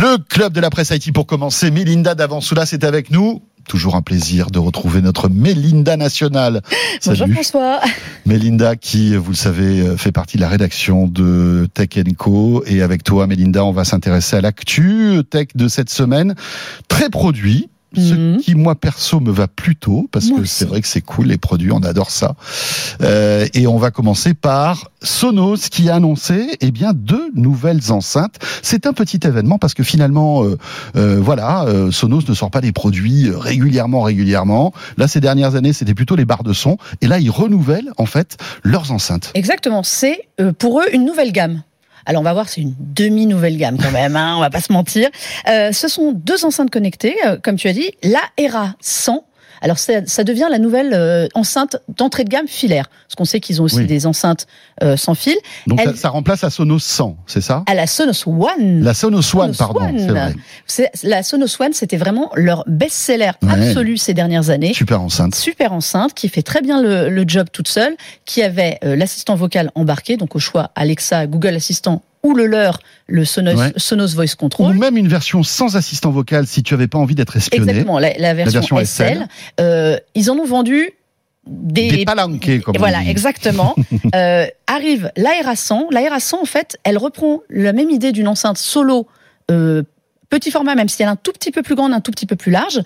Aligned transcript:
Le 0.00 0.16
club 0.16 0.52
de 0.52 0.60
la 0.60 0.70
presse 0.70 0.92
Haïti 0.92 1.10
pour 1.10 1.26
commencer. 1.26 1.72
Mélinda 1.72 2.14
Davansoula, 2.14 2.66
c'est 2.66 2.84
avec 2.84 3.10
nous. 3.10 3.42
Toujours 3.66 3.96
un 3.96 4.00
plaisir 4.00 4.52
de 4.52 4.60
retrouver 4.60 5.02
notre 5.02 5.28
Mélinda 5.28 5.96
nationale. 5.96 6.62
Bonjour 7.04 7.26
François. 7.26 7.80
Mélinda 8.24 8.76
qui, 8.76 9.16
vous 9.16 9.32
le 9.32 9.36
savez, 9.36 9.96
fait 9.96 10.12
partie 10.12 10.36
de 10.36 10.42
la 10.42 10.48
rédaction 10.48 11.08
de 11.08 11.68
Tech 11.74 11.88
Co. 12.16 12.62
Et 12.66 12.80
avec 12.80 13.02
toi, 13.02 13.26
Mélinda, 13.26 13.64
on 13.64 13.72
va 13.72 13.84
s'intéresser 13.84 14.36
à 14.36 14.40
l'actu 14.40 15.20
tech 15.28 15.48
de 15.56 15.66
cette 15.66 15.90
semaine. 15.90 16.36
Très 16.86 17.10
produit, 17.10 17.68
ce 17.96 18.14
mhm. 18.14 18.36
qui 18.38 18.54
moi 18.54 18.74
perso 18.74 19.20
me 19.20 19.30
va 19.30 19.48
plutôt 19.48 20.08
parce 20.12 20.28
que 20.30 20.44
c'est 20.44 20.66
vrai 20.66 20.80
que 20.80 20.86
c'est 20.86 21.00
cool 21.00 21.26
les 21.26 21.38
produits, 21.38 21.72
on 21.72 21.82
adore 21.82 22.10
ça. 22.10 22.34
Euh, 23.02 23.46
et 23.54 23.66
on 23.66 23.78
va 23.78 23.90
commencer 23.90 24.34
par 24.34 24.90
Sonos 25.02 25.68
qui 25.70 25.88
a 25.88 25.94
annoncé 25.94 26.56
eh 26.60 26.70
bien 26.70 26.92
deux 26.92 27.30
nouvelles 27.34 27.90
enceintes. 27.90 28.36
C'est 28.62 28.86
un 28.86 28.92
petit 28.92 29.20
événement 29.24 29.58
parce 29.58 29.74
que 29.74 29.82
finalement 29.82 30.44
euh, 30.44 30.58
euh, 30.96 31.18
voilà, 31.20 31.64
euh, 31.64 31.90
Sonos 31.90 32.22
ne 32.28 32.34
sort 32.34 32.50
pas 32.50 32.60
des 32.60 32.72
produits 32.72 33.30
régulièrement 33.30 34.02
régulièrement. 34.02 34.72
Là 34.96 35.08
ces 35.08 35.20
dernières 35.20 35.54
années, 35.54 35.72
c'était 35.72 35.94
plutôt 35.94 36.16
les 36.16 36.24
barres 36.24 36.44
de 36.44 36.52
son 36.52 36.76
et 37.00 37.06
là 37.06 37.18
ils 37.18 37.30
renouvellent 37.30 37.92
en 37.96 38.06
fait 38.06 38.36
leurs 38.62 38.92
enceintes. 38.92 39.30
Exactement, 39.34 39.82
c'est 39.82 40.28
pour 40.58 40.80
eux 40.80 40.86
une 40.92 41.04
nouvelle 41.04 41.32
gamme. 41.32 41.62
Alors 42.06 42.20
on 42.20 42.24
va 42.24 42.32
voir, 42.32 42.48
c'est 42.48 42.60
une 42.60 42.74
demi-nouvelle 42.78 43.56
gamme 43.56 43.78
quand 43.78 43.90
même, 43.90 44.16
hein, 44.16 44.34
on 44.36 44.40
va 44.40 44.50
pas 44.50 44.60
se 44.60 44.72
mentir. 44.72 45.08
Euh, 45.48 45.72
ce 45.72 45.88
sont 45.88 46.12
deux 46.12 46.44
enceintes 46.44 46.70
connectées, 46.70 47.16
euh, 47.26 47.38
comme 47.42 47.56
tu 47.56 47.68
as 47.68 47.72
dit, 47.72 47.90
la 48.02 48.20
ERA 48.36 48.74
100 48.80 49.24
alors 49.60 49.78
ça, 49.78 50.24
devient 50.24 50.48
la 50.50 50.58
nouvelle 50.58 50.92
euh, 50.92 51.28
enceinte 51.34 51.76
d'entrée 51.88 52.24
de 52.24 52.30
gamme 52.30 52.48
filaire. 52.48 52.88
Parce 53.06 53.14
qu'on 53.16 53.24
sait 53.24 53.40
qu'ils 53.40 53.60
ont 53.60 53.64
aussi 53.64 53.84
des 53.84 54.06
enceintes 54.06 54.46
sans 54.96 55.14
fil. 55.14 55.36
Donc 55.66 55.80
ça, 55.96 56.10
remplace 56.10 56.42
la 56.42 56.50
Sonos 56.50 56.78
100, 56.78 57.16
c'est 57.26 57.40
ça? 57.40 57.64
À 57.66 57.74
la 57.74 57.86
Sonos 57.86 58.26
One. 58.26 58.82
La 58.82 58.94
Sonos 58.94 59.34
One, 59.34 59.54
pardon. 59.56 59.80
C'est 60.66 60.90
La 61.02 61.22
Sonos 61.22 61.56
One, 61.60 61.72
c'était 61.72 61.96
vraiment 61.96 62.30
leur 62.34 62.64
best-seller 62.66 63.32
absolu 63.48 63.96
ces 63.96 64.14
dernières 64.14 64.50
années. 64.50 64.74
Super 64.74 65.00
enceinte. 65.00 65.34
Super 65.34 65.72
enceinte, 65.72 66.14
qui 66.14 66.28
fait 66.28 66.42
très 66.42 66.60
bien 66.60 66.82
le, 66.82 67.24
job 67.26 67.48
toute 67.52 67.68
seule, 67.68 67.96
qui 68.24 68.42
avait 68.42 68.78
l'assistant 68.82 69.34
vocal 69.34 69.70
embarqué, 69.74 70.16
donc 70.16 70.36
au 70.36 70.38
choix 70.38 70.70
Alexa, 70.74 71.26
Google 71.26 71.56
Assistant 71.56 72.02
ou 72.22 72.34
le 72.34 72.46
leur, 72.46 72.80
le 73.06 73.24
Sonos, 73.24 74.14
Voice 74.14 74.34
Control. 74.38 74.76
Ou 74.76 74.78
même 74.78 74.96
une 74.96 75.08
version 75.08 75.42
sans 75.42 75.76
assistant 75.76 76.10
vocal 76.10 76.46
si 76.46 76.62
tu 76.62 76.74
avais 76.74 76.88
pas 76.88 76.98
envie 76.98 77.14
d'être 77.14 77.36
espionné. 77.36 77.70
Exactement, 77.70 77.98
la, 77.98 78.34
version, 78.34 78.78
SL. 78.84 79.26
Euh, 79.60 79.98
ils 80.14 80.30
en 80.30 80.36
ont 80.36 80.46
vendu 80.46 80.90
des, 81.46 81.90
des 81.90 82.04
palanqués, 82.04 82.60
comme 82.60 82.76
Voilà, 82.78 83.02
exactement. 83.04 83.74
euh, 84.14 84.46
arrive 84.66 85.10
l'aération. 85.16 85.88
L'aération, 85.90 86.40
en 86.40 86.44
fait, 86.44 86.78
elle 86.84 86.98
reprend 86.98 87.40
la 87.48 87.72
même 87.72 87.90
idée 87.90 88.12
d'une 88.12 88.28
enceinte 88.28 88.58
solo 88.58 89.06
euh, 89.50 89.82
petit 90.30 90.50
format, 90.50 90.74
même 90.74 90.88
si 90.88 91.02
elle 91.02 91.08
est 91.08 91.12
un 91.12 91.16
tout 91.16 91.32
petit 91.32 91.50
peu 91.50 91.62
plus 91.62 91.74
grande, 91.74 91.92
un 91.92 92.00
tout 92.00 92.10
petit 92.10 92.26
peu 92.26 92.36
plus 92.36 92.52
large. 92.52 92.80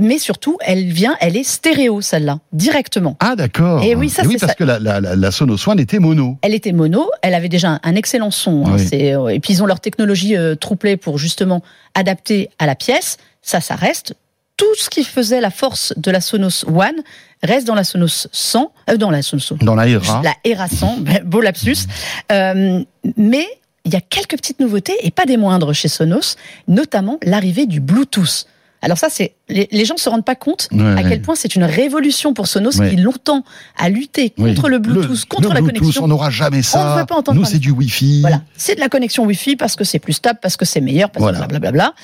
Mais 0.00 0.18
surtout, 0.18 0.58
elle 0.60 0.84
vient, 0.86 1.16
elle 1.20 1.36
est 1.36 1.44
stéréo, 1.44 2.00
celle-là, 2.00 2.38
directement. 2.52 3.16
Ah, 3.20 3.36
d'accord. 3.36 3.82
Et 3.82 3.94
oui, 3.94 4.08
ça, 4.08 4.22
c'est 4.24 4.38
parce 4.38 4.54
que 4.54 4.64
la, 4.64 4.78
la, 4.78 5.00
la 5.00 5.30
Sonos 5.30 5.68
One 5.68 5.80
était 5.80 5.98
mono. 5.98 6.38
Elle 6.42 6.54
était 6.54 6.72
mono. 6.72 7.10
Elle 7.22 7.34
avait 7.34 7.48
déjà 7.48 7.80
un, 7.82 7.94
excellent 7.94 8.30
son. 8.30 8.66
Hein, 8.66 8.76
euh, 8.92 9.28
et 9.28 9.40
puis, 9.40 9.54
ils 9.54 9.62
ont 9.62 9.66
leur 9.66 9.80
technologie 9.80 10.36
euh, 10.36 10.54
trouplée 10.54 10.96
pour 10.96 11.18
justement 11.18 11.62
adapter 11.94 12.50
à 12.58 12.66
la 12.66 12.74
pièce. 12.74 13.18
Ça, 13.42 13.60
ça 13.60 13.74
reste. 13.74 14.14
Tout 14.56 14.74
ce 14.76 14.90
qui 14.90 15.04
faisait 15.04 15.40
la 15.40 15.50
force 15.50 15.94
de 15.96 16.10
la 16.10 16.20
Sonos 16.20 16.66
One 16.66 17.02
reste 17.42 17.66
dans 17.66 17.74
la 17.74 17.84
Sonos 17.84 18.28
100, 18.30 18.72
euh, 18.90 18.96
dans 18.96 19.10
la 19.10 19.22
Sonos. 19.22 19.54
Dans 19.60 19.74
la 19.74 19.88
ERA. 19.88 20.20
La 20.22 20.34
ERA 20.44 20.68
100, 20.68 20.98
beau 21.24 21.40
lapsus. 21.40 21.86
Euh, 22.30 22.82
mais 23.16 23.46
il 23.84 23.92
y 23.92 23.96
a 23.96 24.00
quelques 24.00 24.36
petites 24.36 24.60
nouveautés 24.60 24.96
et 25.02 25.10
pas 25.10 25.26
des 25.26 25.36
moindres 25.36 25.74
chez 25.74 25.88
Sonos, 25.88 26.36
notamment 26.68 27.18
l'arrivée 27.22 27.66
du 27.66 27.80
Bluetooth. 27.80 28.46
Alors 28.82 28.96
ça, 28.96 29.08
c'est 29.10 29.34
les, 29.48 29.84
gens 29.84 29.98
se 29.98 30.08
rendent 30.08 30.24
pas 30.24 30.34
compte 30.34 30.68
à 30.96 31.02
quel 31.02 31.20
point 31.20 31.34
c'est 31.34 31.54
une 31.54 31.64
révolution 31.64 32.32
pour 32.32 32.46
Sonos 32.46 32.70
qui 32.70 32.96
longtemps 32.96 33.44
a 33.76 33.90
lutté 33.90 34.30
contre 34.30 34.68
le 34.68 34.78
Bluetooth, 34.78 35.26
contre 35.26 35.52
la 35.52 35.60
connexion. 35.60 36.04
On 36.04 36.08
n'aura 36.08 36.30
jamais 36.30 36.62
ça. 36.62 37.02
On 37.02 37.06
pas 37.06 37.16
entendre 37.16 37.38
Nous, 37.38 37.44
c'est 37.44 37.58
du 37.58 37.70
Wi-Fi. 37.70 38.22
Voilà, 38.22 38.42
c'est 38.56 38.76
de 38.76 38.80
la 38.80 38.88
connexion 38.88 39.24
Wi-Fi 39.24 39.56
parce 39.56 39.76
que 39.76 39.84
c'est 39.84 39.98
plus 39.98 40.14
stable, 40.14 40.38
parce 40.40 40.56
que 40.56 40.64
c'est 40.64 40.80
meilleur, 40.80 41.10
parce 41.10 41.30
que 41.30 41.46
blablabla. 41.46 41.94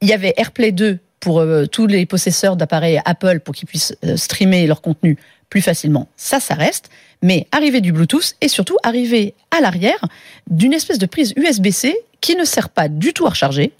Il 0.00 0.08
y 0.08 0.12
avait 0.12 0.34
AirPlay 0.36 0.72
2 0.72 0.98
pour 1.20 1.40
euh, 1.40 1.64
tous 1.66 1.86
les 1.86 2.04
possesseurs 2.04 2.56
d'appareils 2.56 3.00
Apple 3.06 3.40
pour 3.40 3.54
qu'ils 3.54 3.66
puissent 3.66 3.96
euh, 4.04 4.16
streamer 4.16 4.66
leur 4.66 4.82
contenu 4.82 5.16
plus 5.54 5.62
facilement. 5.62 6.08
Ça, 6.16 6.40
ça 6.40 6.54
reste. 6.54 6.90
Mais 7.22 7.46
arriver 7.52 7.80
du 7.80 7.92
Bluetooth 7.92 8.34
et 8.40 8.48
surtout 8.48 8.76
arriver 8.82 9.34
à 9.56 9.60
l'arrière 9.60 10.04
d'une 10.50 10.72
espèce 10.72 10.98
de 10.98 11.06
prise 11.06 11.32
USB-C 11.36 11.96
qui 12.20 12.34
ne 12.34 12.44
sert 12.44 12.70
pas 12.70 12.88
du 12.88 13.12
tout 13.12 13.24
à 13.24 13.30
recharger, 13.30 13.72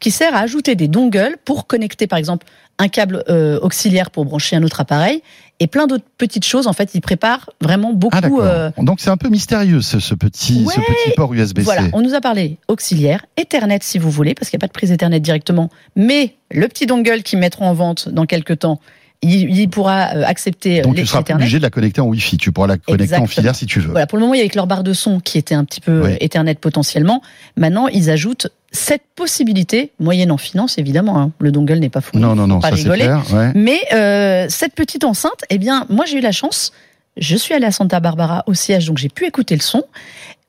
qui 0.00 0.10
sert 0.10 0.34
à 0.34 0.40
ajouter 0.40 0.74
des 0.74 0.88
dongles 0.88 1.36
pour 1.44 1.68
connecter 1.68 2.08
par 2.08 2.18
exemple 2.18 2.48
un 2.78 2.88
câble 2.88 3.22
euh, 3.28 3.60
auxiliaire 3.60 4.10
pour 4.10 4.24
brancher 4.24 4.56
un 4.56 4.64
autre 4.64 4.80
appareil 4.80 5.22
et 5.60 5.68
plein 5.68 5.86
d'autres 5.86 6.04
petites 6.18 6.44
choses. 6.44 6.66
En 6.66 6.72
fait, 6.72 6.96
il 6.96 7.00
prépare 7.00 7.48
vraiment 7.60 7.92
beaucoup. 7.92 8.40
Ah, 8.42 8.72
Donc 8.78 8.98
c'est 8.98 9.10
un 9.10 9.16
peu 9.16 9.28
mystérieux 9.28 9.82
ce, 9.82 9.98
petit, 10.16 10.66
ce 10.66 10.80
petit 10.80 11.14
port 11.14 11.32
USB-C. 11.32 11.62
Voilà, 11.62 11.84
on 11.92 12.00
nous 12.02 12.14
a 12.14 12.20
parlé 12.20 12.58
auxiliaire, 12.66 13.24
Ethernet 13.36 13.78
si 13.82 14.00
vous 14.00 14.10
voulez, 14.10 14.34
parce 14.34 14.50
qu'il 14.50 14.56
n'y 14.56 14.62
a 14.62 14.66
pas 14.66 14.72
de 14.72 14.72
prise 14.72 14.90
Ethernet 14.90 15.20
directement, 15.20 15.70
mais 15.94 16.34
le 16.50 16.66
petit 16.66 16.86
dongle 16.86 17.22
qu'ils 17.22 17.38
mettront 17.38 17.66
en 17.66 17.74
vente 17.74 18.08
dans 18.08 18.26
quelques 18.26 18.58
temps 18.58 18.80
il, 19.22 19.68
pourra 19.68 20.14
euh, 20.14 20.24
accepter 20.24 20.80
euh, 20.80 20.82
Donc 20.82 20.96
tu 20.96 21.06
seras 21.06 21.22
obligé 21.34 21.58
de 21.58 21.62
la 21.62 21.70
connecter 21.70 22.00
en 22.00 22.06
Wi-Fi. 22.06 22.38
Tu 22.38 22.52
pourras 22.52 22.68
la 22.68 22.78
connecter 22.78 23.16
en 23.16 23.26
filaire 23.26 23.54
si 23.54 23.66
tu 23.66 23.80
veux. 23.80 23.90
Voilà, 23.90 24.06
pour 24.06 24.16
le 24.16 24.22
moment, 24.22 24.34
il 24.34 24.38
y 24.38 24.40
avait 24.40 24.50
leur 24.54 24.66
barre 24.66 24.82
de 24.82 24.92
son 24.92 25.20
qui 25.20 25.36
était 25.36 25.54
un 25.54 25.64
petit 25.64 25.80
peu 25.80 26.06
euh, 26.06 26.16
Ethernet 26.20 26.54
potentiellement. 26.54 27.22
Maintenant, 27.56 27.88
ils 27.88 28.10
ajoutent 28.10 28.48
cette 28.72 29.02
possibilité, 29.16 29.92
moyenne 29.98 30.30
en 30.30 30.38
finance 30.38 30.78
évidemment. 30.78 31.20
Hein. 31.20 31.32
Le 31.38 31.52
dongle 31.52 31.78
n'est 31.78 31.90
pas 31.90 32.00
fou. 32.00 32.18
Non, 32.18 32.34
non, 32.34 32.46
non, 32.46 32.60
ça 32.60 32.74
c'est 32.76 32.88
clair. 32.88 33.22
Mais 33.54 33.80
euh, 33.92 34.46
cette 34.48 34.74
petite 34.74 35.04
enceinte, 35.04 35.44
eh 35.50 35.58
bien, 35.58 35.86
moi 35.90 36.06
j'ai 36.06 36.18
eu 36.18 36.22
la 36.22 36.32
chance. 36.32 36.72
Je 37.16 37.36
suis 37.36 37.52
allée 37.52 37.66
à 37.66 37.72
Santa 37.72 38.00
Barbara 38.00 38.44
au 38.46 38.54
siège, 38.54 38.86
donc 38.86 38.98
j'ai 38.98 39.08
pu 39.08 39.26
écouter 39.26 39.54
le 39.54 39.60
son. 39.60 39.82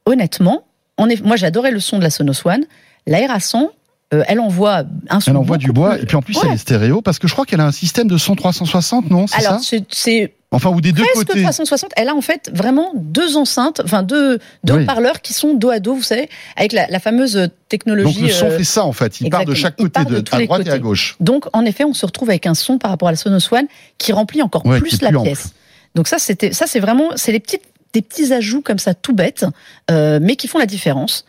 Honnêtement, 0.05 0.63
on 0.97 1.09
est, 1.09 1.21
moi 1.25 1.35
j'adorais 1.35 1.71
le 1.71 1.79
son 1.79 1.97
de 1.97 2.03
la 2.03 2.09
Sonos 2.09 2.45
One. 2.45 2.63
L'aération, 3.07 3.71
euh, 4.13 4.23
elle 4.27 4.39
envoie 4.39 4.83
un 5.09 5.19
son. 5.19 5.31
Elle 5.31 5.37
envoie 5.37 5.57
du 5.57 5.71
bois 5.71 5.97
et 5.97 6.05
puis 6.05 6.15
en 6.17 6.21
plus 6.21 6.37
elle 6.43 6.51
est 6.51 6.57
stéréo 6.57 7.01
parce 7.01 7.19
que 7.19 7.27
je 7.27 7.33
crois 7.33 7.45
qu'elle 7.45 7.61
a 7.61 7.65
un 7.65 7.71
système 7.71 8.07
de 8.07 8.17
son 8.17 8.35
360, 8.35 9.09
non 9.09 9.27
C'est 9.27 9.45
Alors 9.45 9.59
c'est 9.89 10.33
Enfin, 10.53 10.69
ou 10.69 10.81
des 10.81 10.91
deux 10.91 11.05
côtés. 11.13 11.41
360. 11.43 11.93
Elle 11.95 12.09
a 12.09 12.15
en 12.15 12.19
fait 12.19 12.51
vraiment 12.53 12.91
deux 12.95 13.37
enceintes, 13.37 13.81
enfin 13.85 14.03
deux, 14.03 14.39
deux 14.65 14.85
parleurs 14.85 15.21
qui 15.21 15.33
sont 15.33 15.53
dos 15.53 15.69
à 15.69 15.79
dos, 15.79 15.95
vous 15.95 16.03
savez, 16.03 16.29
avec 16.57 16.73
la, 16.73 16.87
la 16.87 16.99
fameuse 16.99 17.47
technologie. 17.69 18.19
Donc 18.19 18.27
le 18.27 18.33
son 18.33 18.47
euh, 18.47 18.57
fait 18.57 18.65
ça 18.65 18.83
en 18.83 18.91
fait. 18.91 19.21
Il 19.21 19.29
part 19.29 19.45
de 19.45 19.53
chaque 19.53 19.77
côté, 19.77 20.03
de, 20.03 20.21
à 20.29 20.43
droite 20.43 20.67
et 20.67 20.71
à 20.71 20.77
gauche. 20.77 21.15
Donc 21.21 21.45
en 21.53 21.63
effet, 21.63 21.85
on 21.85 21.93
se 21.93 22.05
retrouve 22.05 22.29
avec 22.29 22.47
un 22.47 22.53
son 22.53 22.79
par 22.79 22.91
rapport 22.91 23.07
à 23.07 23.11
la 23.11 23.17
Sonos 23.17 23.47
One 23.49 23.67
qui 23.97 24.11
remplit 24.11 24.41
encore 24.41 24.63
plus 24.63 25.01
la 25.01 25.13
pièce. 25.13 25.53
Donc 25.95 26.09
ça, 26.09 26.19
c'était, 26.19 26.51
ça 26.51 26.67
c'est 26.67 26.81
vraiment, 26.81 27.11
c'est 27.15 27.31
les 27.31 27.39
petites, 27.39 27.63
des 27.93 28.01
petits 28.01 28.33
ajouts 28.33 28.61
comme 28.61 28.79
ça, 28.79 28.93
tout 28.93 29.13
bêtes, 29.13 29.45
euh, 29.89 30.19
mais 30.21 30.35
qui 30.35 30.49
font 30.49 30.59
la 30.59 30.65
différence. 30.65 31.25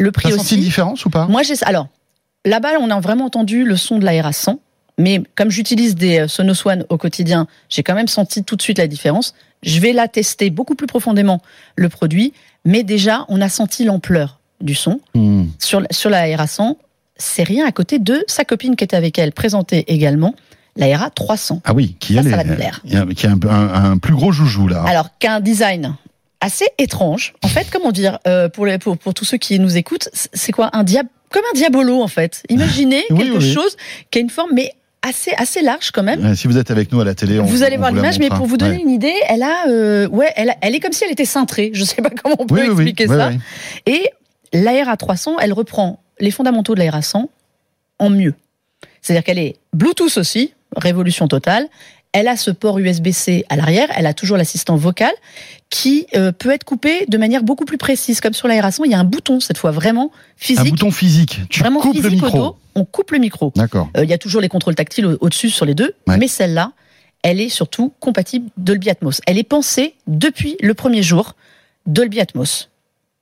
Le 0.00 0.10
prix 0.10 0.28
aussi. 0.28 0.38
senti 0.38 0.54
une 0.56 0.62
différence 0.62 1.04
ou 1.04 1.10
pas? 1.10 1.26
Moi, 1.26 1.42
j'ai 1.42 1.54
alors 1.62 1.88
Là-bas, 2.48 2.78
on 2.80 2.90
a 2.90 2.98
vraiment 2.98 3.26
entendu 3.26 3.64
le 3.64 3.76
son 3.76 3.98
de 3.98 4.04
la 4.04 4.32
100 4.32 4.58
mais 4.98 5.22
comme 5.36 5.50
j'utilise 5.50 5.94
des 5.94 6.20
euh, 6.20 6.28
Sonos 6.28 6.66
One 6.66 6.84
au 6.88 6.98
quotidien, 6.98 7.46
j'ai 7.68 7.82
quand 7.82 7.94
même 7.94 8.08
senti 8.08 8.42
tout 8.42 8.56
de 8.56 8.62
suite 8.62 8.78
la 8.78 8.88
différence. 8.88 9.32
Je 9.62 9.78
vais 9.80 9.92
la 9.92 10.08
tester 10.08 10.50
beaucoup 10.50 10.74
plus 10.74 10.88
profondément, 10.88 11.40
le 11.76 11.88
produit, 11.88 12.32
mais 12.64 12.82
déjà, 12.82 13.24
on 13.28 13.40
a 13.40 13.48
senti 13.48 13.84
l'ampleur 13.84 14.40
du 14.60 14.74
son. 14.74 15.00
Hmm. 15.14 15.46
Sur, 15.60 15.82
sur 15.92 16.10
la 16.10 16.36
RA 16.36 16.46
100, 16.48 16.76
c'est 17.16 17.44
rien 17.44 17.64
à 17.64 17.70
côté 17.70 18.00
de 18.00 18.24
sa 18.26 18.44
copine 18.44 18.76
qui 18.76 18.84
était 18.84 18.96
avec 18.96 19.18
elle, 19.18 19.32
présentée 19.32 19.84
également, 19.86 20.34
la 20.76 20.96
RA 20.96 21.10
300. 21.10 21.62
Ah 21.64 21.74
oui, 21.74 21.96
qui, 22.00 22.14
ça, 22.14 22.22
ça 22.22 22.44
qui 23.14 23.26
a 23.26 23.30
un, 23.30 23.98
plus 23.98 24.14
gros 24.14 24.32
joujou 24.32 24.66
là. 24.66 24.82
Alors 24.86 25.16
qu'un 25.18 25.40
design 25.40 25.94
assez 26.40 26.66
étrange. 26.78 27.34
En 27.42 27.48
fait, 27.48 27.68
comment 27.72 27.90
dire, 27.90 28.18
euh, 28.26 28.48
pour, 28.48 28.66
les, 28.66 28.78
pour, 28.78 28.96
pour 28.96 29.14
tous 29.14 29.24
ceux 29.24 29.38
qui 29.38 29.58
nous 29.58 29.76
écoutent, 29.76 30.08
c'est 30.12 30.52
quoi 30.52 30.70
un 30.72 30.84
diable 30.84 31.08
comme 31.30 31.42
un 31.52 31.56
diabolo 31.56 32.02
en 32.02 32.08
fait. 32.08 32.42
Imaginez 32.48 33.04
quelque 33.08 33.40
chose 33.40 33.76
qui 34.10 34.18
a 34.18 34.20
une 34.22 34.30
forme 34.30 34.50
mais 34.54 34.72
assez 35.02 35.32
assez 35.36 35.62
large 35.62 35.90
quand 35.92 36.02
même. 36.02 36.34
si 36.34 36.46
vous 36.46 36.58
êtes 36.58 36.70
avec 36.70 36.92
nous 36.92 37.00
à 37.00 37.04
la 37.04 37.14
télé, 37.14 37.38
on, 37.38 37.44
vous 37.44 37.62
allez 37.62 37.76
voir 37.76 37.92
l'image, 37.92 38.18
mais 38.18 38.28
pour 38.28 38.46
vous 38.46 38.56
donner 38.56 38.80
une 38.80 38.90
idée, 38.90 39.14
elle 39.28 39.42
a 39.42 39.68
euh, 39.68 40.08
ouais, 40.08 40.32
elle, 40.36 40.54
elle 40.60 40.74
est 40.74 40.80
comme 40.80 40.92
si 40.92 41.04
elle 41.04 41.12
était 41.12 41.24
cintrée. 41.24 41.70
Je 41.72 41.84
sais 41.84 42.02
pas 42.02 42.10
comment 42.10 42.36
on 42.38 42.46
peut 42.46 42.64
expliquer 42.64 43.06
ça. 43.06 43.30
Et 43.86 44.10
l'ARA 44.52 44.96
300, 44.96 45.38
elle 45.40 45.52
reprend 45.52 46.02
les 46.20 46.30
fondamentaux 46.30 46.74
de 46.74 46.80
l'ARA 46.80 47.02
100 47.02 47.30
en 47.98 48.10
mieux. 48.10 48.34
C'est-à-dire 49.00 49.24
qu'elle 49.24 49.38
est 49.38 49.56
Bluetooth 49.72 50.16
aussi, 50.16 50.54
révolution 50.76 51.28
totale. 51.28 51.68
Elle 52.18 52.26
a 52.26 52.36
ce 52.36 52.50
port 52.50 52.80
USB-C 52.80 53.44
à 53.48 53.54
l'arrière, 53.54 53.86
elle 53.94 54.06
a 54.06 54.12
toujours 54.12 54.36
l'assistant 54.36 54.74
vocal 54.74 55.12
qui 55.70 56.08
euh, 56.16 56.32
peut 56.32 56.50
être 56.50 56.64
coupé 56.64 57.06
de 57.06 57.16
manière 57.16 57.44
beaucoup 57.44 57.64
plus 57.64 57.78
précise. 57.78 58.20
Comme 58.20 58.32
sur 58.32 58.48
l'aération, 58.48 58.84
il 58.84 58.90
y 58.90 58.94
a 58.94 58.98
un 58.98 59.04
bouton 59.04 59.38
cette 59.38 59.56
fois 59.56 59.70
vraiment 59.70 60.10
physique. 60.36 60.66
Un 60.66 60.70
bouton 60.70 60.90
physique. 60.90 61.42
Tu 61.48 61.60
vraiment 61.60 61.78
coupes 61.78 62.02
le 62.02 62.10
micro. 62.10 62.56
on 62.74 62.84
coupe 62.84 63.12
le 63.12 63.18
micro. 63.18 63.52
D'accord. 63.54 63.88
Euh, 63.96 64.02
il 64.02 64.10
y 64.10 64.12
a 64.12 64.18
toujours 64.18 64.40
les 64.40 64.48
contrôles 64.48 64.74
tactiles 64.74 65.16
au-dessus 65.20 65.50
sur 65.50 65.64
les 65.64 65.76
deux, 65.76 65.94
mais 66.08 66.26
celle-là, 66.26 66.72
elle 67.22 67.40
est 67.40 67.50
surtout 67.50 67.92
compatible 68.00 68.50
Dolby 68.56 68.90
Atmos. 68.90 69.20
Elle 69.28 69.38
est 69.38 69.44
pensée 69.44 69.94
depuis 70.08 70.56
le 70.60 70.74
premier 70.74 71.04
jour 71.04 71.36
Dolby 71.86 72.18
Atmos. 72.18 72.68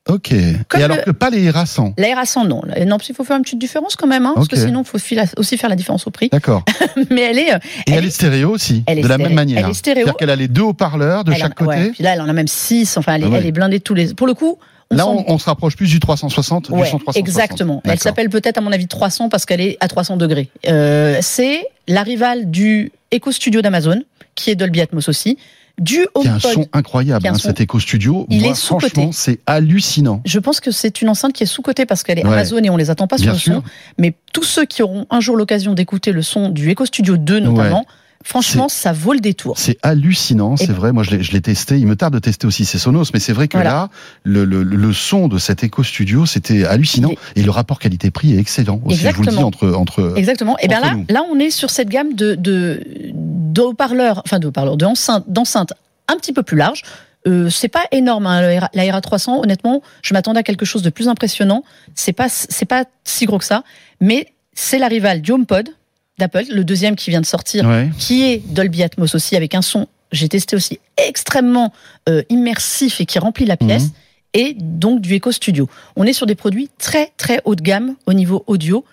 Ok. 0.08 0.32
et 0.32 0.56
alors 0.72 1.02
que 1.02 1.10
pas 1.10 1.30
les 1.30 1.44
ERA 1.44 1.66
100 1.66 1.94
La 1.98 2.08
ERA 2.08 2.24
100, 2.24 2.44
non. 2.44 2.62
Non, 2.86 2.98
il 3.08 3.14
faut 3.14 3.24
faire 3.24 3.36
une 3.36 3.42
petite 3.42 3.58
différence 3.58 3.96
quand 3.96 4.06
même, 4.06 4.24
hein, 4.24 4.32
parce 4.34 4.48
que 4.48 4.56
sinon, 4.56 4.82
il 4.82 4.86
faut 4.86 4.98
aussi 5.36 5.58
faire 5.58 5.70
la 5.70 5.76
différence 5.76 6.06
au 6.06 6.10
prix. 6.10 6.28
D'accord. 6.30 6.64
Mais 7.10 7.22
elle 7.22 7.38
est. 7.38 7.50
Et 7.86 7.92
elle, 7.92 8.04
est 8.04 8.10
stéréo 8.10 8.50
aussi, 8.50 8.84
elle 8.86 9.02
de 9.02 9.08
la 9.08 9.18
même 9.18 9.34
manière. 9.34 9.64
Elle 9.64 9.70
est 9.70 9.74
stéréo. 9.74 10.04
C'est-à-dire 10.04 10.16
qu'elle 10.16 10.30
a 10.30 10.36
les 10.36 10.48
deux 10.48 10.62
haut-parleurs 10.62 11.24
de 11.24 11.32
chaque 11.32 11.54
côté. 11.54 11.70
Ouais, 11.70 11.90
puis 11.90 12.04
là, 12.04 12.14
elle 12.14 12.20
en 12.20 12.28
a 12.28 12.32
même 12.32 12.48
six. 12.48 12.96
Enfin, 12.96 13.14
elle 13.14 13.24
est, 13.24 13.28
ah 13.32 13.38
elle 13.38 13.46
est 13.46 13.52
blindée 13.52 13.78
de 13.78 13.82
tous 13.82 13.94
les. 13.94 14.14
Pour 14.14 14.26
le 14.26 14.34
coup. 14.34 14.58
On 14.92 14.96
Là, 14.96 15.08
on, 15.08 15.36
se 15.36 15.46
rapproche 15.46 15.74
plus 15.74 15.88
du 15.88 15.98
360, 15.98 16.70
ouais, 16.70 16.84
du 16.84 16.88
100 16.88 16.98
Exactement. 17.16 17.82
Elle 17.84 17.98
s'appelle 17.98 18.30
peut-être, 18.30 18.58
à 18.58 18.60
mon 18.60 18.70
avis, 18.70 18.86
300 18.86 19.28
parce 19.28 19.44
qu'elle 19.44 19.60
est 19.60 19.76
à 19.80 19.88
300 19.88 20.16
degrés. 20.16 20.48
Euh, 20.68 21.18
c'est 21.22 21.66
la 21.88 22.04
rivale 22.04 22.52
du 22.52 22.92
Echo 23.10 23.32
Studio 23.32 23.62
d'Amazon, 23.62 24.00
qui 24.36 24.52
est 24.52 24.54
Dolby 24.54 24.80
Atmos 24.80 25.08
aussi 25.08 25.38
du 25.78 26.06
HomePod. 26.14 26.32
A 26.32 26.34
un 26.34 26.38
son 26.38 26.66
incroyable, 26.72 27.26
hein, 27.26 27.34
cet 27.34 27.60
Echo 27.60 27.78
Studio. 27.78 28.26
Il 28.30 28.46
est 28.46 28.54
sous 28.54 28.76
côté. 28.76 29.10
C'est 29.12 29.40
hallucinant. 29.46 30.22
Je 30.24 30.38
pense 30.38 30.60
que 30.60 30.70
c'est 30.70 31.02
une 31.02 31.08
enceinte 31.08 31.32
qui 31.32 31.42
est 31.42 31.46
sous 31.46 31.62
côté 31.62 31.86
parce 31.86 32.02
qu'elle 32.02 32.18
est 32.18 32.24
Amazon 32.24 32.62
et 32.62 32.70
on 32.70 32.76
les 32.76 32.90
attend 32.90 33.06
pas 33.06 33.18
sur 33.18 33.32
le 33.32 33.38
son. 33.38 33.62
Mais 33.98 34.14
tous 34.32 34.44
ceux 34.44 34.64
qui 34.64 34.82
auront 34.82 35.06
un 35.10 35.20
jour 35.20 35.36
l'occasion 35.36 35.74
d'écouter 35.74 36.12
le 36.12 36.22
son 36.22 36.48
du 36.48 36.70
Echo 36.70 36.86
Studio 36.86 37.16
2 37.16 37.40
notamment. 37.40 37.86
Franchement, 38.26 38.68
ça 38.68 38.92
vaut 38.92 39.12
le 39.12 39.20
détour. 39.20 39.56
C'est 39.56 39.78
hallucinant, 39.84 40.56
c'est 40.56 40.72
vrai. 40.72 40.92
Moi, 40.92 41.04
je 41.04 41.30
l'ai 41.30 41.40
testé. 41.40 41.78
Il 41.78 41.86
me 41.86 41.94
tarde 41.94 42.12
de 42.12 42.18
tester 42.18 42.44
aussi 42.44 42.64
ces 42.64 42.76
Sonos, 42.76 43.04
mais 43.14 43.20
c'est 43.20 43.32
vrai 43.32 43.46
que 43.46 43.56
là, 43.56 43.88
le, 44.24 44.44
le, 44.44 44.64
le, 44.64 44.92
son 44.92 45.28
de 45.28 45.38
cet 45.38 45.62
Echo 45.62 45.84
Studio, 45.84 46.26
c'était 46.26 46.64
hallucinant. 46.64 47.12
Et 47.36 47.42
le 47.44 47.50
rapport 47.52 47.78
qualité-prix 47.78 48.34
est 48.34 48.40
excellent 48.40 48.80
aussi. 48.84 48.98
Je 48.98 49.10
vous 49.10 49.22
le 49.22 49.30
dis 49.30 49.38
entre 49.38 49.72
entre. 49.74 50.14
Exactement. 50.16 50.56
Et 50.58 50.66
bien 50.66 50.80
là, 50.80 50.96
là, 51.08 51.22
on 51.30 51.38
est 51.38 51.50
sur 51.50 51.70
cette 51.70 51.88
gamme 51.88 52.14
de 52.14 52.34
de, 52.34 52.82
de 53.14 53.62
haut-parleurs, 53.62 54.22
enfin 54.26 54.40
de 54.40 54.48
haut-parleurs, 54.48 54.76
d'enceintes 54.76 55.72
un 56.08 56.16
petit 56.16 56.32
peu 56.32 56.42
plus 56.42 56.56
larges. 56.56 56.82
Euh, 57.28 57.48
c'est 57.48 57.68
pas 57.68 57.84
énorme 57.92 58.26
hein, 58.26 58.60
la 58.72 58.92
RA 58.92 59.00
300 59.00 59.40
honnêtement 59.42 59.82
je 60.02 60.14
m'attendais 60.14 60.38
à 60.38 60.42
quelque 60.44 60.64
chose 60.64 60.82
de 60.82 60.90
plus 60.90 61.08
impressionnant 61.08 61.64
c'est 61.96 62.12
pas 62.12 62.28
c'est 62.28 62.66
pas 62.66 62.84
si 63.02 63.26
gros 63.26 63.38
que 63.38 63.44
ça 63.44 63.64
mais 64.00 64.28
c'est 64.54 64.78
la 64.78 64.86
rivale 64.86 65.22
du 65.22 65.32
HomePod 65.32 65.70
d'Apple, 66.18 66.44
le 66.50 66.64
deuxième 66.64 66.96
qui 66.96 67.10
vient 67.10 67.20
de 67.20 67.26
sortir, 67.26 67.68
qui 67.98 68.24
est 68.24 68.42
Dolby 68.52 68.82
Atmos 68.82 69.14
aussi, 69.14 69.36
avec 69.36 69.54
un 69.54 69.62
son, 69.62 69.86
j'ai 70.12 70.28
testé 70.28 70.56
aussi, 70.56 70.78
extrêmement 70.96 71.72
euh, 72.08 72.22
immersif 72.28 73.00
et 73.00 73.06
qui 73.06 73.18
remplit 73.18 73.44
la 73.44 73.56
pièce. 73.56 73.84
Mhm. 73.84 73.90
Et 74.34 74.56
donc 74.58 75.00
du 75.00 75.14
Echo 75.14 75.32
Studio. 75.32 75.68
On 75.96 76.04
est 76.04 76.12
sur 76.12 76.26
des 76.26 76.34
produits 76.34 76.68
très 76.78 77.12
très 77.16 77.40
haut 77.44 77.54
de 77.54 77.62
gamme 77.62 77.94
au 78.06 78.12
niveau 78.12 78.44
audio. 78.46 78.84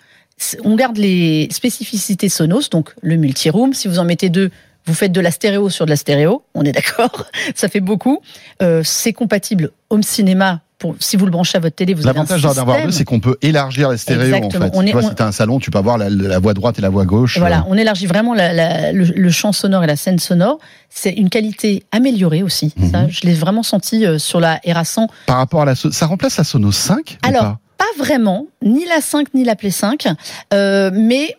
On 0.64 0.74
garde 0.74 0.96
les 0.96 1.48
spécificités 1.50 2.28
Sonos, 2.28 2.70
donc 2.70 2.94
le 3.02 3.16
multi-room. 3.16 3.74
Si 3.74 3.86
vous 3.86 3.98
en 3.98 4.04
mettez 4.04 4.30
deux, 4.30 4.50
vous 4.86 4.94
faites 4.94 5.12
de 5.12 5.20
la 5.20 5.30
stéréo 5.30 5.70
sur 5.70 5.86
de 5.86 5.90
la 5.90 5.96
stéréo, 5.96 6.42
on 6.54 6.62
est 6.64 6.72
d'accord, 6.72 7.26
ça 7.54 7.68
fait 7.68 7.80
beaucoup. 7.80 8.20
Euh, 8.62 8.82
c'est 8.84 9.12
compatible 9.12 9.70
home 9.90 10.02
cinéma 10.02 10.62
si 10.98 11.16
vous 11.16 11.24
le 11.24 11.30
branchez 11.30 11.56
à 11.56 11.60
votre 11.60 11.76
télé, 11.76 11.94
vous 11.94 12.06
avez 12.06 12.14
L'avantage 12.14 12.42
d'en 12.42 12.56
avoir 12.56 12.82
deux, 12.82 12.90
c'est 12.90 13.04
qu'on 13.04 13.20
peut 13.20 13.36
élargir 13.42 13.90
les 13.90 13.96
stéréos. 13.96 14.44
En 14.44 14.50
fait. 14.50 14.70
On 14.74 14.82
est, 14.82 14.86
tu 14.86 14.92
vois, 14.92 15.02
si 15.02 15.22
un 15.22 15.32
salon, 15.32 15.58
tu 15.58 15.70
peux 15.70 15.78
avoir 15.78 15.98
la, 15.98 16.38
voix 16.38 16.54
droite 16.54 16.78
et 16.78 16.82
la 16.82 16.90
voix 16.90 17.04
gauche. 17.04 17.38
Voilà, 17.38 17.60
euh. 17.60 17.68
on 17.68 17.76
élargit 17.76 18.06
vraiment 18.06 18.34
le, 18.36 19.30
champ 19.30 19.52
sonore 19.52 19.84
et 19.84 19.86
la 19.86 19.96
scène 19.96 20.18
sonore. 20.18 20.58
C'est 20.90 21.12
une 21.12 21.30
qualité 21.30 21.84
améliorée 21.92 22.42
aussi. 22.42 22.72
Mhm. 22.76 22.90
Ça, 22.90 23.08
je 23.08 23.20
l'ai 23.22 23.34
vraiment 23.34 23.62
senti 23.62 24.06
euh, 24.06 24.18
sur 24.18 24.40
la 24.40 24.60
era 24.64 24.84
100. 24.84 25.08
Par 25.26 25.38
rapport 25.38 25.62
à 25.62 25.64
la, 25.64 25.74
ça 25.74 26.06
remplace 26.06 26.36
la 26.36 26.44
Sonos 26.44 26.72
5 26.72 27.18
Alors, 27.22 27.56
pas, 27.78 27.84
vraiment, 27.98 28.46
ni 28.62 28.84
la 28.86 29.00
5 29.00 29.34
ni 29.34 29.44
la 29.44 29.56
Play 29.56 29.70
5, 29.70 30.06
euh, 30.52 30.90
mais 30.92 31.36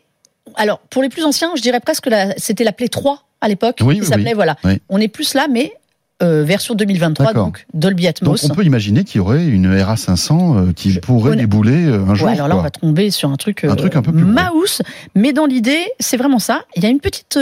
alors 0.55 0.79
pour 0.89 1.01
les 1.01 1.09
plus 1.09 1.23
anciens, 1.23 1.51
je 1.55 1.61
dirais 1.61 1.79
presque 1.79 2.09
c'était 2.37 2.63
la 2.63 2.71
Play 2.71 2.87
3 2.87 3.23
à 3.41 3.47
l'époque 3.47 3.77
oui, 3.81 3.99
qui 3.99 4.05
s'appelait 4.05 4.33
voilà. 4.33 4.57
On 4.89 4.99
est 4.99 5.07
plus 5.07 5.33
là, 5.33 5.47
mais 5.49 5.73
euh, 6.23 6.45
version 6.45 6.75
2023, 6.75 7.33
donc 7.33 7.65
Dolby 7.73 8.07
Atmos. 8.07 8.41
Donc 8.41 8.51
on 8.51 8.55
peut 8.55 8.63
imaginer 8.63 9.03
qu'il 9.03 9.17
y 9.17 9.19
aurait 9.19 9.45
une 9.45 9.75
RA500 9.75 10.69
euh, 10.69 10.73
qui 10.73 10.97
pourrait 10.99 11.35
débouler 11.35 11.87
euh, 11.87 12.05
un 12.07 12.15
jour. 12.15 12.29
alors 12.29 12.47
là, 12.47 12.55
on 12.55 12.61
va 12.61 12.69
tomber 12.69 13.11
sur 13.11 13.31
un 13.31 13.35
truc, 13.35 13.65
un 13.65 13.75
truc 13.75 13.97
un 13.97 14.01
peu 14.01 14.13
plus 14.13 14.23
mouse, 14.23 14.81
mais 15.13 15.33
dans 15.33 15.45
l'idée, 15.45 15.83
c'est 15.99 16.15
vraiment 16.15 16.39
ça. 16.39 16.61
Il 16.77 16.83
y 16.83 16.85
a 16.85 16.89
une 16.89 17.01
petite 17.01 17.37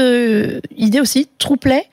idée 0.75 0.99
aussi, 0.99 1.29
TruePlay. 1.37 1.85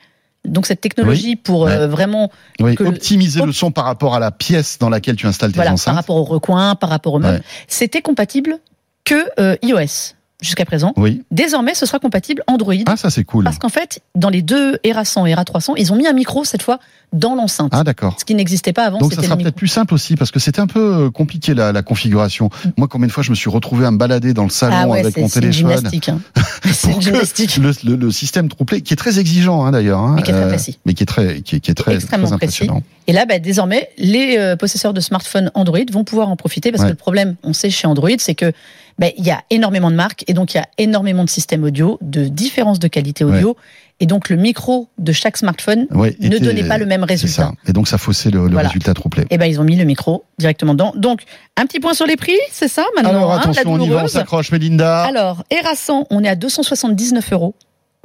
Donc 0.43 0.65
cette 0.65 0.81
technologie 0.81 1.35
pour 1.35 1.67
vraiment 1.67 2.31
optimiser 2.79 3.45
le... 3.45 3.51
son 3.51 3.69
par 3.69 3.85
rapport 3.85 4.15
à 4.15 4.19
la 4.19 4.31
pièce 4.31 4.79
dans 4.79 4.89
laquelle 4.89 5.15
tu 5.15 5.27
installes 5.27 5.51
tes 5.51 5.57
voilà, 5.57 5.73
enceintes. 5.73 5.93
Par 5.93 5.95
rapport 5.95 6.15
au 6.15 6.23
recoin, 6.23 6.73
par 6.73 6.89
rapport 6.89 7.13
au 7.13 7.19
meuble. 7.19 7.43
C'était 7.67 8.01
compatible 8.01 8.57
que 9.03 9.23
iOS 9.63 10.15
jusqu'à 10.41 10.65
présent. 10.65 10.93
Oui. 10.97 11.23
Désormais, 11.31 11.73
ce 11.75 11.85
sera 11.85 11.99
compatible 11.99 12.43
Android. 12.47 12.73
Ah, 12.87 12.97
ça 12.97 13.09
c'est 13.09 13.23
cool. 13.23 13.43
Parce 13.43 13.59
qu'en 13.59 13.69
fait, 13.69 14.01
dans 14.15 14.29
les 14.29 14.41
deux 14.41 14.79
ERA 14.83 15.05
100 15.05 15.27
et 15.27 15.31
ERA 15.31 15.45
300, 15.45 15.75
ils 15.75 15.93
ont 15.93 15.95
mis 15.95 16.07
un 16.07 16.13
micro 16.13 16.43
cette 16.43 16.63
fois 16.63 16.79
dans 17.13 17.35
l'enceinte. 17.35 17.71
Ah, 17.73 17.83
d'accord. 17.83 18.15
Ce 18.19 18.25
qui 18.25 18.35
n'existait 18.35 18.73
pas 18.73 18.85
avant. 18.85 18.97
Donc 18.97 19.13
ça 19.13 19.21
sera 19.21 19.37
peut-être 19.37 19.55
plus 19.55 19.67
simple 19.67 19.93
aussi 19.93 20.15
parce 20.15 20.31
que 20.31 20.39
c'était 20.39 20.61
un 20.61 20.67
peu 20.67 20.79
euh, 20.79 21.09
compliqué 21.11 21.53
la, 21.53 21.71
la, 21.71 21.83
configuration. 21.83 22.49
Mm. 22.65 22.69
Moi, 22.77 22.87
combien 22.87 23.07
de 23.07 23.11
fois 23.11 23.23
je 23.23 23.29
me 23.29 23.35
suis 23.35 23.49
retrouvé 23.49 23.85
à 23.85 23.91
me 23.91 23.97
balader 23.97 24.33
dans 24.33 24.43
le 24.43 24.49
salon 24.49 24.93
ah 24.93 24.97
avec 24.97 25.17
mon 25.17 25.27
téléphone. 25.27 25.89
Hein. 26.07 26.19
c'est 26.71 26.99
gymnastique. 27.01 27.57
Le, 27.57 27.71
le, 27.83 27.95
le, 27.95 28.11
système 28.11 28.49
trouplé, 28.49 28.81
qui 28.81 28.93
est 28.93 28.97
très 28.97 29.19
exigeant 29.19 29.65
hein, 29.65 29.71
d'ailleurs. 29.71 29.99
Hein, 29.99 30.13
mais 30.15 30.23
qui 30.23 30.31
est 30.31 30.33
très 30.33 30.43
euh, 30.43 30.49
précis. 30.49 30.79
mais 30.85 30.93
qui 30.93 31.03
est 31.03 31.05
très, 31.05 31.41
qui, 31.41 31.59
qui 31.59 31.71
est 31.71 31.75
très, 31.75 31.95
Extrêmement 31.95 32.27
très 32.27 32.35
impressionnant. 32.35 32.81
Et 33.07 33.13
là, 33.13 33.25
bah, 33.25 33.39
désormais, 33.39 33.89
les 33.97 34.37
euh, 34.37 34.55
possesseurs 34.55 34.93
de 34.93 35.01
smartphones 35.01 35.51
Android 35.53 35.79
vont 35.91 36.03
pouvoir 36.03 36.29
en 36.29 36.35
profiter 36.35 36.71
parce 36.71 36.83
que 36.83 36.89
le 36.89 36.95
problème, 36.95 37.35
on 37.43 37.53
sait 37.53 37.69
chez 37.69 37.87
Android, 37.87 38.09
c'est 38.17 38.35
que 38.35 38.53
bah, 38.99 39.07
il 39.17 39.25
y 39.25 39.31
a 39.31 39.43
énormément 39.49 39.91
de 39.91 39.95
marques 39.95 40.23
et 40.27 40.33
donc 40.33 40.53
il 40.53 40.57
y 40.57 40.59
a 40.59 40.67
énormément 40.77 41.23
de 41.23 41.29
systèmes 41.29 41.63
audio, 41.63 41.97
de 42.01 42.25
différences 42.25 42.79
de 42.79 42.87
qualité 42.87 43.23
audio. 43.23 43.55
Et 43.99 44.07
donc 44.07 44.29
le 44.29 44.35
micro 44.35 44.89
de 44.97 45.11
chaque 45.11 45.37
smartphone 45.37 45.85
ne 45.91 46.37
donnait 46.39 46.67
pas 46.67 46.79
le 46.79 46.87
même 46.87 47.03
résultat. 47.03 47.43
Ça. 47.43 47.51
Et 47.67 47.73
donc 47.73 47.87
ça 47.87 47.99
faussait 47.99 48.31
le, 48.31 48.47
le 48.47 48.57
résultat 48.57 48.93
troublé. 48.95 49.25
Et 49.29 49.37
ben 49.37 49.45
ils 49.45 49.61
ont 49.61 49.63
mis 49.63 49.75
le 49.75 49.85
micro 49.85 50.25
directement 50.39 50.73
dedans. 50.73 50.91
Donc 50.95 51.21
un 51.55 51.67
petit 51.67 51.79
point 51.79 51.93
sur 51.93 52.07
les 52.07 52.15
prix, 52.15 52.37
c'est 52.51 52.67
ça 52.67 52.83
maintenant. 52.95 53.11
Alors 53.11 53.33
hein, 53.33 53.39
attention, 53.39 53.73
on 53.73 53.79
y 53.79 53.89
va, 53.89 54.03
on 54.03 54.07
s'accroche, 54.07 54.51
Melinda. 54.51 55.03
Alors 55.03 55.43
Erasan, 55.51 56.05
on 56.09 56.23
est 56.23 56.29
à 56.29 56.35
279 56.35 57.31
euros. 57.33 57.55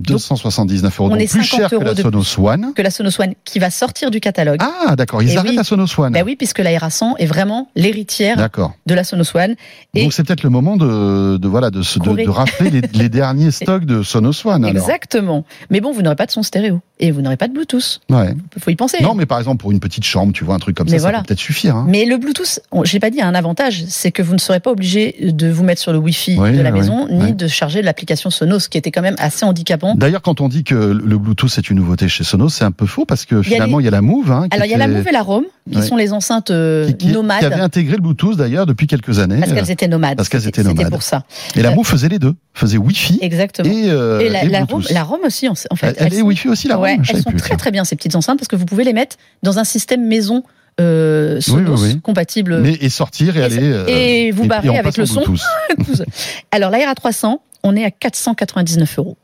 279 0.03 1.01
euros, 1.01 1.09
donc 1.09 1.27
plus 1.27 1.43
cher 1.43 1.71
que 1.71 1.77
la 1.77 1.95
Sonos 1.95 2.39
One. 2.39 2.73
Que 2.75 2.83
la 2.83 2.91
Sonos 2.91 3.19
One, 3.19 3.33
qui 3.45 3.59
va 3.59 3.71
sortir 3.71 4.11
du 4.11 4.21
catalogue. 4.21 4.61
Ah, 4.61 4.95
d'accord, 4.95 5.23
ils 5.23 5.39
arrêtent 5.39 5.55
la 5.55 5.65
Sonos 5.65 5.99
One. 5.99 6.13
Ben 6.13 6.23
oui, 6.23 6.37
puisque 6.37 6.59
la 6.59 6.71
RA100 6.71 7.15
est 7.19 7.25
vraiment 7.25 7.71
l'héritière 7.75 8.37
de 8.37 8.95
la 8.95 9.05
Sonos 9.05 9.35
One. 9.35 9.55
Et 9.95 10.03
donc 10.03 10.13
c'est 10.13 10.23
peut-être 10.23 10.43
le 10.43 10.51
moment 10.51 10.77
de, 10.77 11.39
de 11.39 11.49
voilà 11.49 11.71
de, 11.71 11.81
de, 11.81 12.25
de 12.25 12.29
rappeler 12.29 12.71
les, 12.71 12.81
les, 12.93 13.09
derniers 13.09 13.51
stocks 13.53 13.87
de 13.87 14.03
Sonos 14.03 14.45
One. 14.45 14.67
Alors. 14.67 14.83
Exactement. 14.83 15.45
Mais 15.71 15.81
bon, 15.81 15.93
vous 15.93 16.03
n'aurez 16.03 16.17
pas 16.17 16.27
de 16.27 16.31
son 16.31 16.43
stéréo 16.43 16.81
et 16.99 17.11
vous 17.11 17.23
n'aurez 17.23 17.39
pas 17.39 17.49
de 17.49 17.55
Bluetooth. 17.55 18.01
Ouais. 18.11 18.35
Faut 18.59 18.71
y 18.71 18.77
penser. 18.77 18.99
Non, 19.03 19.15
mais 19.15 19.25
par 19.25 19.39
exemple 19.39 19.63
pour 19.63 19.73
une 19.73 19.81
petite 19.81 20.05
chambre, 20.05 20.35
tu 20.35 20.45
vois 20.45 20.55
un 20.55 20.59
truc 20.59 20.77
comme 20.77 20.89
ça, 20.89 20.99
ça 20.99 21.11
peut 21.11 21.19
peut-être 21.27 21.39
suffire. 21.39 21.77
Hein. 21.77 21.87
Mais 21.89 22.05
le 22.05 22.19
Bluetooth, 22.19 22.61
j'ai 22.85 23.01
pas 23.01 23.09
dit 23.09 23.23
un 23.23 23.35
avantage, 23.35 23.85
c'est 23.89 24.13
que 24.13 24.23
vous 24.23 24.35
ne 24.35 24.39
serez 24.39 24.61
pas 24.61 24.71
obligé 24.71 25.17
de 25.21 25.49
vous 25.49 25.65
mettre 25.65 25.81
sur 25.81 25.93
le 25.93 25.99
Wi-Fi 25.99 26.37
de 26.37 26.61
la 26.61 26.71
maison, 26.71 27.09
ni 27.11 27.33
de 27.33 27.49
charger 27.49 27.81
l'application 27.81 28.29
Sonos, 28.29 28.69
qui 28.69 28.77
était 28.77 28.91
quand 28.91 29.03
même 29.03 29.17
assez 29.19 29.47
handicapant. 29.47 29.86
D'ailleurs, 29.95 30.23
quand 30.23 30.41
on 30.41 30.49
dit 30.49 30.65
que 30.65 30.75
le 30.75 31.19
Bluetooth 31.19 31.49
c'est 31.49 31.71
une 31.71 31.77
nouveauté 31.77 32.09
chez 32.09 32.25
Sonos, 32.25 32.49
c'est 32.49 32.65
un 32.65 32.73
peu 32.73 32.87
faux 32.87 33.05
parce 33.05 33.25
que 33.25 33.43
finalement 33.43 33.81
il 33.81 33.85
y 33.85 33.89
a, 33.89 33.93
la 33.93 34.03
Move. 34.03 34.31
Hein, 34.31 34.49
Alors 34.51 34.67
il 34.67 34.71
y 34.71 34.75
a 34.75 34.79
la 34.79 34.89
Move 34.89 35.07
et 35.07 35.13
la 35.13 35.23
Roam, 35.23 35.45
qui 35.71 35.83
sont 35.83 35.97
les 35.97 36.13
enceintes 36.13 36.51
euh, 36.51 36.91
nomades. 37.05 37.41
Qui 37.41 37.47
avaient 37.47 37.61
intégré 37.61 37.97
le 37.97 38.03
Bluetooth 38.03 38.37
d'ailleurs 38.37 38.67
depuis 38.67 38.87
quelques 38.87 39.19
années. 39.19 39.39
Parce 39.39 39.53
qu'elles 39.53 39.71
étaient 39.71 39.89
nomades. 39.89 40.17
Parce 40.17 40.29
qu'elles 40.29 40.49
étaient 40.49 40.63
nomades. 40.63 40.79
C'était 40.79 40.91
pour 40.91 41.03
ça. 41.03 41.25
Et 41.55 41.63
la 41.63 41.71
euh, 41.71 41.75
Move 41.75 41.87
faisait 41.87 42.09
les 42.09 42.19
deux, 42.19 42.35
faisait 42.55 42.79
Wi-Fi. 42.79 43.19
Exactement. 43.23 43.71
Et, 43.71 43.91
euh, 43.91 44.21
et, 44.21 44.29
la, 44.29 44.45
et 44.45 44.49
la, 44.49 44.65
Roam, 44.65 44.83
la 44.91 45.05
Roam 45.05 45.21
aussi 45.25 45.49
en 45.49 45.55
fait. 45.55 45.97
Elle, 45.99 46.15
est 46.15 46.23
Wi-Fi 46.23 46.49
aussi 46.49 46.69
la 46.69 46.77
Roam. 46.77 46.85
Ouais, 46.85 46.99
elles 47.09 47.23
sont 47.23 47.33
très 47.33 47.57
très 47.57 47.71
bien 47.71 47.85
ces 47.85 47.97
petites 47.97 48.17
enceintes 48.17 48.39
parce 48.39 48.49
que 48.49 48.57
vous 48.57 48.67
pouvez 48.67 48.85
les 48.85 48.93
mettre 48.93 49.17
dans 49.43 49.59
un 49.59 49.65
système 49.65 50.07
maison. 50.07 50.43
Euh, 50.79 51.41
Sonos 51.41 51.83
oui, 51.83 51.93
oui, 51.95 52.01
compatible. 52.01 52.59
Mais, 52.59 52.75
et 52.81 52.91
sortir 52.91 53.37
et, 53.37 53.43
aller. 53.43 53.63
Euh, 53.63 53.87
et 53.89 54.31
vous 54.31 54.47
barrer 54.47 54.77
avec 54.77 54.97
le 54.97 55.07
son. 55.07 55.23
Alors 56.51 56.71
la 56.71 56.79
RA300, 56.79 57.39
on 57.63 57.77
est 57.77 57.85
à 57.85 57.91
499 57.91 58.99
euros. 58.99 59.17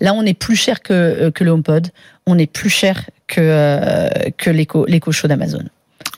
Là, 0.00 0.14
on 0.14 0.24
est 0.24 0.34
plus 0.34 0.56
cher 0.56 0.82
que, 0.82 0.92
euh, 0.92 1.30
que 1.30 1.44
le 1.44 1.50
HomePod, 1.50 1.88
on 2.26 2.38
est 2.38 2.46
plus 2.46 2.70
cher 2.70 3.08
que, 3.26 3.40
euh, 3.40 4.08
que 4.36 4.50
l'écho 4.50 5.12
Show 5.12 5.28
d'Amazon. 5.28 5.64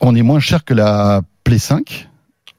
On 0.01 0.15
est 0.15 0.21
moins 0.21 0.39
cher 0.39 0.63
que 0.63 0.73
la 0.73 1.21
Play 1.43 1.59
5 1.59 2.07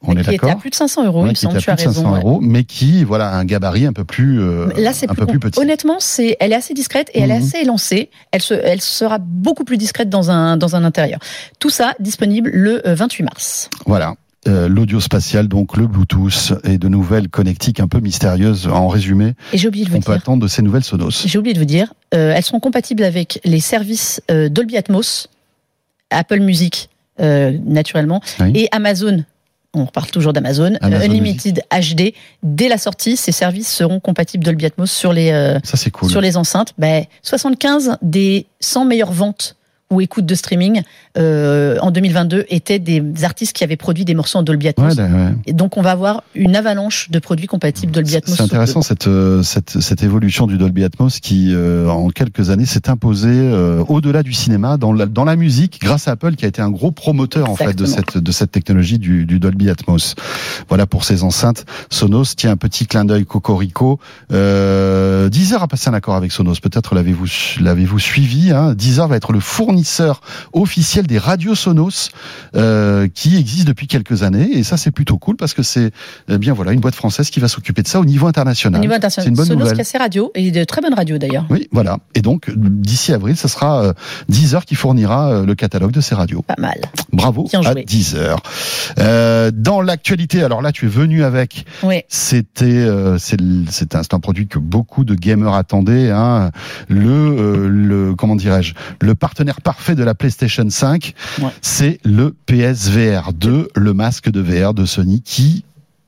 on 0.07 0.15
est 0.15 0.23
qui 0.23 0.35
était 0.35 0.49
à 0.49 0.55
plus 0.55 0.69
de 0.69 0.75
500 0.75 1.05
euros, 1.05 1.25
il 1.25 1.29
me 1.29 1.33
semble, 1.35 1.57
tu 1.59 1.69
as 1.69 1.75
raison. 1.75 2.15
Euros, 2.15 2.39
mais 2.41 2.63
qui, 2.63 3.03
voilà, 3.03 3.29
a 3.29 3.35
un 3.37 3.45
gabarit 3.45 3.85
un 3.85 3.93
peu 3.93 4.03
plus, 4.03 4.39
euh, 4.39 4.67
Là, 4.77 4.91
un 5.07 5.15
peu 5.15 5.25
plus 5.25 5.39
petit. 5.39 5.59
Honnêtement, 5.59 5.97
c'est, 5.99 6.37
elle 6.39 6.51
est 6.51 6.55
assez 6.55 6.73
discrète 6.73 7.09
et 7.13 7.21
elle 7.21 7.31
est 7.31 7.39
mhm. 7.39 7.45
assez 7.45 7.57
élancée. 7.59 8.09
Elle, 8.31 8.41
se, 8.41 8.53
elle 8.53 8.81
sera 8.81 9.17
beaucoup 9.19 9.63
plus 9.63 9.77
discrète 9.77 10.09
dans 10.09 10.31
un, 10.31 10.57
dans 10.57 10.75
un 10.75 10.83
intérieur. 10.83 11.19
Tout 11.59 11.69
ça 11.69 11.93
disponible 11.99 12.49
le 12.53 12.81
28 12.85 13.23
mars. 13.23 13.69
Voilà. 13.85 14.15
Euh, 14.47 14.67
l'audio 14.67 14.99
spatial, 14.99 15.47
donc 15.47 15.75
le 15.75 15.87
Bluetooth 15.87 16.53
et 16.63 16.77
de 16.77 16.87
nouvelles 16.87 17.29
connectiques 17.29 17.79
un 17.79 17.87
peu 17.87 17.99
mystérieuses 17.99 18.67
en 18.67 18.87
résumé. 18.87 19.33
Et 19.51 19.57
j'ai 19.57 19.67
oublié 19.67 19.85
de 19.85 19.89
vous 19.89 19.97
on 19.97 20.01
peut 20.01 20.11
attendre 20.11 20.43
de 20.43 20.47
ces 20.47 20.61
nouvelles 20.61 20.83
Sonos. 20.83 21.25
J'ai 21.25 21.39
oublié 21.39 21.55
de 21.55 21.59
vous 21.59 21.65
dire, 21.65 21.95
euh, 22.13 22.31
elles 22.35 22.43
seront 22.43 22.59
compatibles 22.59 23.03
avec 23.03 23.39
les 23.43 23.59
services 23.59 24.21
euh, 24.29 24.47
Dolby 24.47 24.77
Atmos, 24.77 25.29
Apple 26.11 26.41
Music 26.41 26.89
naturellement 27.17 28.21
et 28.53 28.67
Amazon. 28.73 29.23
On 29.73 29.85
reparle 29.85 30.11
toujours 30.11 30.33
d'Amazon. 30.33 30.75
Unlimited 30.81 31.63
HD. 31.71 32.13
Dès 32.43 32.67
la 32.67 32.77
sortie, 32.77 33.15
ces 33.15 33.31
services 33.31 33.69
seront 33.69 34.01
compatibles 34.01 34.43
Dolby 34.43 34.65
Atmos 34.65 34.91
sur 34.91 35.13
les 35.13 35.29
Ça, 35.63 35.89
cool. 35.91 36.09
sur 36.09 36.19
les 36.19 36.35
enceintes. 36.35 36.73
Ben, 36.77 37.05
75 37.23 37.97
des 38.01 38.47
100 38.59 38.83
meilleures 38.83 39.13
ventes 39.13 39.55
ou 39.91 40.01
écoute 40.01 40.25
de 40.25 40.33
streaming 40.33 40.81
euh, 41.15 41.77
en 41.79 41.91
2022 41.91 42.45
étaient 42.49 42.79
des 42.79 43.03
artistes 43.23 43.55
qui 43.55 43.63
avaient 43.63 43.77
produit 43.77 44.03
des 44.03 44.15
morceaux 44.15 44.39
en 44.39 44.43
Dolby 44.43 44.69
Atmos. 44.69 44.95
Et 45.45 45.53
donc 45.53 45.77
on 45.77 45.83
va 45.83 45.91
avoir 45.91 46.23
une 46.33 46.55
avalanche 46.55 47.11
de 47.11 47.19
produits 47.19 47.45
compatibles 47.45 47.91
Dolby 47.91 48.15
Atmos. 48.15 48.35
C'est 48.35 48.43
intéressant 48.43 48.81
cette, 48.81 49.07
euh, 49.07 49.43
cette, 49.43 49.79
cette 49.81 50.01
évolution 50.01 50.47
du 50.47 50.57
Dolby 50.57 50.83
Atmos 50.83 51.19
qui 51.19 51.53
euh, 51.53 51.87
en 51.87 52.09
quelques 52.09 52.49
années 52.49 52.65
s'est 52.65 52.89
imposée 52.89 53.29
euh, 53.29 53.83
au-delà 53.87 54.23
du 54.23 54.33
cinéma 54.33 54.77
dans 54.77 54.91
la, 54.91 55.05
dans 55.05 55.23
la 55.23 55.35
musique 55.35 55.79
grâce 55.79 56.07
à 56.07 56.13
Apple 56.13 56.35
qui 56.35 56.45
a 56.45 56.47
été 56.47 56.63
un 56.63 56.71
gros 56.71 56.91
promoteur 56.91 57.47
en 57.47 57.55
fait 57.55 57.75
de 57.75 57.85
cette 57.85 58.17
de 58.17 58.31
cette 58.31 58.51
technologie 58.51 58.97
du, 58.97 59.25
du 59.25 59.39
Dolby 59.39 59.69
Atmos. 59.69 60.15
Voilà 60.67 60.87
pour 60.87 61.03
ces 61.03 61.21
enceintes 61.21 61.63
Sonos. 61.91 62.35
Tiens 62.35 62.51
un 62.51 62.57
petit 62.57 62.87
clin 62.87 63.05
d'œil 63.05 63.25
Cocorico. 63.25 63.99
Euh, 64.31 65.29
Deezer 65.29 65.61
a 65.61 65.67
passé 65.67 65.91
un 65.91 65.93
accord 65.93 66.15
avec 66.15 66.31
Sonos. 66.31 66.59
Peut-être 66.59 66.95
l'avez-vous 66.95 67.27
l'avez-vous 67.61 67.99
suivi. 67.99 68.51
Hein. 68.51 68.73
Deezer 68.73 69.07
va 69.07 69.15
être 69.15 69.31
le 69.31 69.39
fournisseur 69.39 69.74
officiel 70.53 71.07
des 71.07 71.17
radios 71.17 71.55
Sonos 71.55 72.09
euh, 72.55 73.07
qui 73.13 73.37
existe 73.37 73.67
depuis 73.67 73.87
quelques 73.87 74.23
années 74.23 74.49
et 74.53 74.63
ça 74.63 74.77
c'est 74.77 74.91
plutôt 74.91 75.17
cool 75.17 75.35
parce 75.35 75.53
que 75.53 75.63
c'est 75.63 75.91
eh 76.29 76.37
bien 76.37 76.53
voilà 76.53 76.71
une 76.71 76.79
boîte 76.79 76.95
française 76.95 77.29
qui 77.29 77.39
va 77.39 77.47
s'occuper 77.47 77.81
de 77.81 77.87
ça 77.87 77.99
au 77.99 78.05
niveau 78.05 78.27
international. 78.27 78.79
Au 78.79 78.81
niveau 78.81 78.93
international. 78.93 79.25
C'est 79.25 79.29
une 79.29 79.35
bonne 79.35 79.45
Sonos 79.45 79.59
nouvelle. 79.59 79.75
qui 79.75 79.81
a 79.81 79.85
ses 79.85 79.97
radios 79.97 80.31
et 80.35 80.51
de 80.51 80.63
très 80.63 80.81
bonnes 80.81 80.93
radios 80.93 81.17
d'ailleurs. 81.17 81.45
Oui, 81.49 81.67
voilà. 81.71 81.97
Et 82.13 82.21
donc 82.21 82.49
d'ici 82.55 83.13
avril, 83.13 83.35
ce 83.37 83.47
sera 83.47 83.83
euh, 83.83 83.93
Deezer 84.29 84.65
qui 84.65 84.75
fournira 84.75 85.29
euh, 85.31 85.45
le 85.45 85.55
catalogue 85.55 85.91
de 85.91 86.01
ces 86.01 86.15
radios. 86.15 86.41
Pas 86.41 86.55
mal. 86.57 86.79
Bravo 87.11 87.47
à 87.53 87.73
Deezer. 87.73 88.37
Euh, 88.99 89.51
dans 89.53 89.81
l'actualité, 89.81 90.43
alors 90.43 90.61
là 90.61 90.71
tu 90.71 90.85
es 90.85 90.89
venu 90.89 91.23
avec. 91.23 91.65
Oui. 91.83 92.01
C'était 92.07 92.65
euh, 92.65 93.17
c'est 93.17 93.95
un, 93.95 94.01
un 94.11 94.19
produit 94.19 94.47
que 94.47 94.59
beaucoup 94.59 95.03
de 95.03 95.15
gamers 95.15 95.53
attendaient. 95.53 96.11
Hein, 96.11 96.51
le 96.87 97.09
euh, 97.09 97.67
le 97.67 98.15
comment 98.15 98.35
dirais-je 98.35 98.73
le 99.01 99.15
partenaire 99.15 99.61
parfait 99.65 99.95
de 99.95 100.03
la 100.03 100.13
PlayStation 100.13 100.69
5, 100.69 101.13
ouais. 101.41 101.49
c'est 101.61 101.99
le 102.05 102.35
PSVR 102.45 103.33
2, 103.33 103.69
le 103.75 103.93
masque 103.93 104.29
de 104.29 104.39
VR 104.39 104.75
de 104.75 104.85
Sony 104.85 105.21
qui 105.21 105.65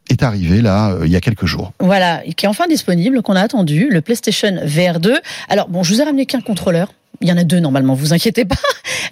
est 0.09 0.21
arrivé 0.21 0.61
là 0.61 0.91
euh, 0.91 1.07
il 1.07 1.11
y 1.11 1.15
a 1.15 1.21
quelques 1.21 1.47
jours. 1.47 1.73
Voilà, 1.79 2.21
qui 2.37 2.45
est 2.45 2.47
enfin 2.47 2.67
disponible, 2.67 3.23
qu'on 3.23 3.35
a 3.35 3.41
attendu, 3.41 3.89
le 3.89 4.01
PlayStation 4.01 4.55
VR 4.63 4.99
2. 4.99 5.17
Alors 5.49 5.69
bon, 5.69 5.81
je 5.81 5.91
vous 5.91 6.01
ai 6.01 6.03
ramené 6.03 6.27
qu'un 6.27 6.39
contrôleur. 6.39 6.93
Il 7.19 7.27
y 7.27 7.31
en 7.31 7.37
a 7.37 7.43
deux 7.43 7.59
normalement, 7.59 7.95
vous 7.95 8.13
inquiétez 8.13 8.45
pas. 8.45 8.55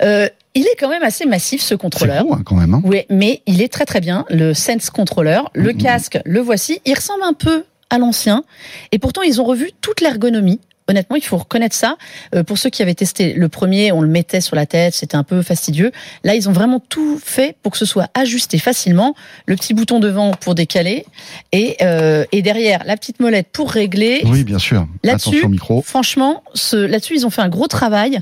Euh, 0.03 0.27
il 0.55 0.63
est 0.63 0.75
quand 0.77 0.89
même 0.89 1.03
assez 1.03 1.25
massif 1.25 1.61
ce 1.61 1.73
contrôleur. 1.73 2.25
Hein, 2.29 2.41
quand 2.45 2.55
même. 2.55 2.73
Hein. 2.73 2.81
Oui, 2.83 3.03
mais 3.09 3.41
il 3.45 3.61
est 3.61 3.71
très 3.71 3.85
très 3.85 4.01
bien. 4.01 4.25
Le 4.29 4.53
Sense 4.53 4.89
Controller, 4.89 5.39
le 5.53 5.71
mmh. 5.71 5.77
casque, 5.77 6.19
le 6.25 6.41
voici. 6.41 6.81
Il 6.85 6.93
ressemble 6.95 7.23
un 7.23 7.31
peu 7.31 7.63
à 7.89 7.97
l'ancien, 7.97 8.43
et 8.91 8.99
pourtant 8.99 9.21
ils 9.21 9.39
ont 9.39 9.45
revu 9.45 9.71
toute 9.79 10.01
l'ergonomie 10.01 10.59
honnêtement, 10.87 11.15
il 11.15 11.23
faut 11.23 11.37
reconnaître 11.37 11.75
ça. 11.75 11.97
Euh, 12.33 12.43
pour 12.43 12.57
ceux 12.57 12.69
qui 12.69 12.81
avaient 12.81 12.93
testé 12.93 13.33
le 13.33 13.49
premier, 13.49 13.91
on 13.91 14.01
le 14.01 14.07
mettait 14.07 14.41
sur 14.41 14.55
la 14.55 14.65
tête, 14.65 14.93
c'était 14.93 15.15
un 15.15 15.23
peu 15.23 15.41
fastidieux. 15.41 15.91
Là, 16.23 16.35
ils 16.35 16.49
ont 16.49 16.51
vraiment 16.51 16.79
tout 16.79 17.19
fait 17.23 17.55
pour 17.63 17.71
que 17.71 17.77
ce 17.77 17.85
soit 17.85 18.09
ajusté 18.13 18.57
facilement. 18.57 19.15
Le 19.45 19.55
petit 19.55 19.73
bouton 19.73 19.99
devant 19.99 20.31
pour 20.31 20.55
décaler 20.55 21.05
et, 21.51 21.77
euh, 21.81 22.25
et 22.31 22.41
derrière 22.41 22.83
la 22.85 22.97
petite 22.97 23.19
molette 23.19 23.47
pour 23.51 23.71
régler. 23.71 24.21
Oui, 24.25 24.43
bien 24.43 24.59
sûr. 24.59 24.87
Là-dessus, 25.03 25.47
micro. 25.47 25.81
Franchement, 25.81 26.43
ce, 26.53 26.75
là-dessus, 26.75 27.15
ils 27.15 27.25
ont 27.25 27.29
fait 27.29 27.41
un 27.41 27.49
gros 27.49 27.67
travail. 27.67 28.19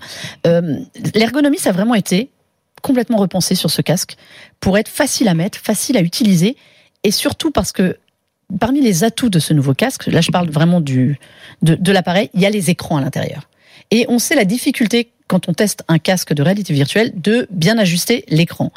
Euh, 0.47 0.77
l'ergonomie, 1.15 1.57
ça 1.57 1.69
a 1.69 1.73
vraiment 1.73 1.95
été 1.95 2.29
complètement 2.81 3.17
repensé 3.17 3.55
sur 3.55 3.71
ce 3.71 3.81
casque 3.81 4.15
pour 4.59 4.77
être 4.77 4.89
facile 4.89 5.27
à 5.27 5.33
mettre, 5.33 5.57
facile 5.57 5.97
à 5.97 6.01
utiliser 6.01 6.57
et 7.03 7.11
surtout 7.11 7.51
parce 7.51 7.71
que 7.71 7.97
parmi 8.59 8.81
les 8.81 9.03
atouts 9.03 9.29
de 9.29 9.39
ce 9.39 9.53
nouveau 9.53 9.73
casque, 9.73 10.07
là 10.07 10.21
je 10.21 10.31
parle 10.31 10.49
vraiment 10.49 10.81
du, 10.81 11.19
de, 11.61 11.91
l'appareil, 11.91 12.29
il 12.33 12.41
y 12.41 12.45
a 12.45 12.49
les 12.49 12.69
écrans 12.69 12.97
à 12.97 13.01
l'intérieur. 13.01 13.49
Et 13.91 14.05
on 14.09 14.19
sait 14.19 14.35
la 14.35 14.45
difficulté 14.45 15.11
quand 15.27 15.49
on 15.49 15.53
teste 15.53 15.83
un 15.87 15.99
casque 15.99 16.33
de 16.33 16.41
réalité 16.43 16.73
virtuelle 16.73 17.11
de 17.15 17.47
bien 17.51 17.77
ajuster 17.77 18.25
l'écran. 18.27 18.71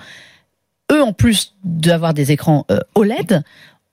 Eux, 0.92 1.02
en 1.02 1.12
plus 1.12 1.54
d'avoir 1.64 2.14
des 2.14 2.32
écrans 2.32 2.64
euh, 2.70 2.78
OLED, 2.94 3.42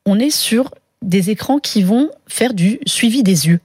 on 0.05 0.19
est 0.19 0.29
sur 0.29 0.71
des 1.01 1.29
écrans 1.29 1.59
qui 1.59 1.83
vont 1.83 2.09
faire 2.27 2.53
du 2.53 2.79
suivi 2.85 3.23
des 3.23 3.47
yeux. 3.47 3.59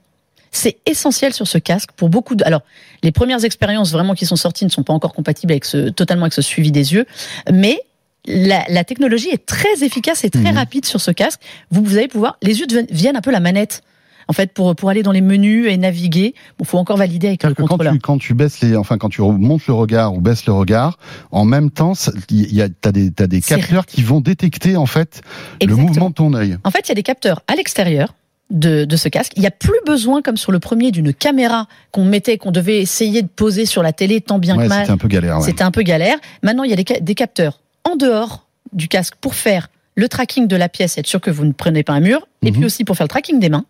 C'est 0.51 0.77
essentiel 0.87 1.33
sur 1.33 1.47
ce 1.47 1.59
casque 1.59 1.91
pour 1.95 2.09
beaucoup 2.09 2.35
de. 2.35 2.43
Alors, 2.43 2.61
les 3.03 3.11
premières 3.11 3.45
expériences 3.45 3.91
vraiment 3.91 4.15
qui 4.15 4.25
sont 4.25 4.35
sorties 4.35 4.65
ne 4.65 4.69
sont 4.69 4.83
pas 4.83 4.93
encore 4.93 5.13
compatibles 5.13 5.53
avec 5.53 5.63
ce 5.63 5.89
totalement 5.89 6.23
avec 6.23 6.33
ce 6.33 6.41
suivi 6.41 6.71
des 6.71 6.93
yeux, 6.93 7.05
mais 7.51 7.79
la, 8.25 8.63
la, 8.69 8.83
technologie 8.83 9.29
est 9.29 9.45
très 9.45 9.83
efficace 9.83 10.23
et 10.23 10.29
très 10.29 10.51
mmh. 10.51 10.57
rapide 10.57 10.85
sur 10.85 11.01
ce 11.01 11.11
casque. 11.11 11.41
Vous, 11.71 11.83
vous 11.83 11.97
allez 11.97 12.07
pouvoir, 12.07 12.37
les 12.41 12.59
yeux 12.59 12.67
deviennent 12.67 13.15
un 13.15 13.21
peu 13.21 13.31
la 13.31 13.39
manette. 13.39 13.81
En 14.27 14.33
fait, 14.33 14.53
pour 14.53 14.75
pour 14.75 14.91
aller 14.91 15.01
dans 15.01 15.11
les 15.11 15.21
menus 15.21 15.65
et 15.67 15.75
naviguer, 15.77 16.35
bon, 16.59 16.63
faut 16.63 16.77
encore 16.77 16.97
valider 16.97 17.27
avec 17.27 17.43
le 17.43 17.55
contrôleur. 17.55 17.93
Quand 17.93 17.97
tu, 17.97 18.01
quand 18.01 18.17
tu 18.19 18.33
baisses 18.35 18.61
les, 18.61 18.75
enfin 18.75 18.99
quand 18.99 19.09
tu 19.09 19.21
montes 19.21 19.65
le 19.65 19.73
regard 19.73 20.13
ou 20.13 20.21
baisses 20.21 20.45
le 20.45 20.53
regard, 20.53 20.99
en 21.31 21.45
même 21.45 21.71
temps, 21.71 21.93
il 22.29 22.53
y 22.53 22.61
a 22.61 22.69
t'as 22.69 22.91
des 22.91 23.09
t'as 23.09 23.25
des 23.25 23.41
capteurs 23.41 23.87
qui 23.87 24.03
vont 24.03 24.21
détecter 24.21 24.77
en 24.77 24.85
fait 24.85 25.21
Exactement. 25.59 25.81
le 25.81 25.87
mouvement 25.87 26.09
de 26.11 26.13
ton 26.13 26.33
œil. 26.35 26.57
En 26.63 26.69
fait, 26.69 26.81
il 26.85 26.89
y 26.89 26.91
a 26.91 26.95
des 26.95 27.03
capteurs 27.03 27.41
à 27.47 27.55
l'extérieur 27.55 28.13
de, 28.51 28.85
de, 28.85 28.95
ce 28.97 29.09
casque. 29.09 29.33
Il 29.35 29.41
n'y 29.41 29.47
a 29.47 29.51
plus 29.51 29.79
besoin, 29.85 30.21
comme 30.21 30.37
sur 30.37 30.51
le 30.51 30.59
premier, 30.59 30.91
d'une 30.91 31.13
caméra 31.13 31.67
qu'on 31.91 32.05
mettait, 32.05 32.37
qu'on 32.37 32.51
devait 32.51 32.79
essayer 32.79 33.21
de 33.21 33.27
poser 33.27 33.65
sur 33.65 33.83
la 33.83 33.93
télé 33.93 34.21
tant 34.21 34.39
bien 34.39 34.57
ouais, 34.57 34.63
que 34.63 34.69
mal. 34.69 34.81
C'était 34.81 34.91
un 34.91 34.97
peu 34.97 35.07
galère. 35.07 35.37
Ouais. 35.37 35.43
C'était 35.43 35.63
un 35.63 35.71
peu 35.71 35.81
galère. 35.81 36.17
Maintenant, 36.43 36.63
il 36.63 36.69
y 36.69 36.73
a 36.73 36.75
des, 36.75 36.85
des 37.01 37.15
capteurs 37.15 37.59
en 37.83 37.95
dehors 37.95 38.47
du 38.73 38.87
casque 38.87 39.15
pour 39.19 39.35
faire 39.35 39.69
le 39.95 40.07
tracking 40.07 40.47
de 40.47 40.55
la 40.55 40.69
pièce, 40.69 40.97
être 40.97 41.07
sûr 41.07 41.21
que 41.21 41.31
vous 41.31 41.45
ne 41.45 41.51
prenez 41.51 41.83
pas 41.83 41.93
un 41.93 41.99
mur, 41.99 42.27
mmh. 42.41 42.47
et 42.47 42.51
puis 42.51 42.65
aussi 42.65 42.85
pour 42.85 42.95
faire 42.95 43.05
le 43.05 43.09
tracking 43.09 43.39
des 43.39 43.49
mains 43.49 43.65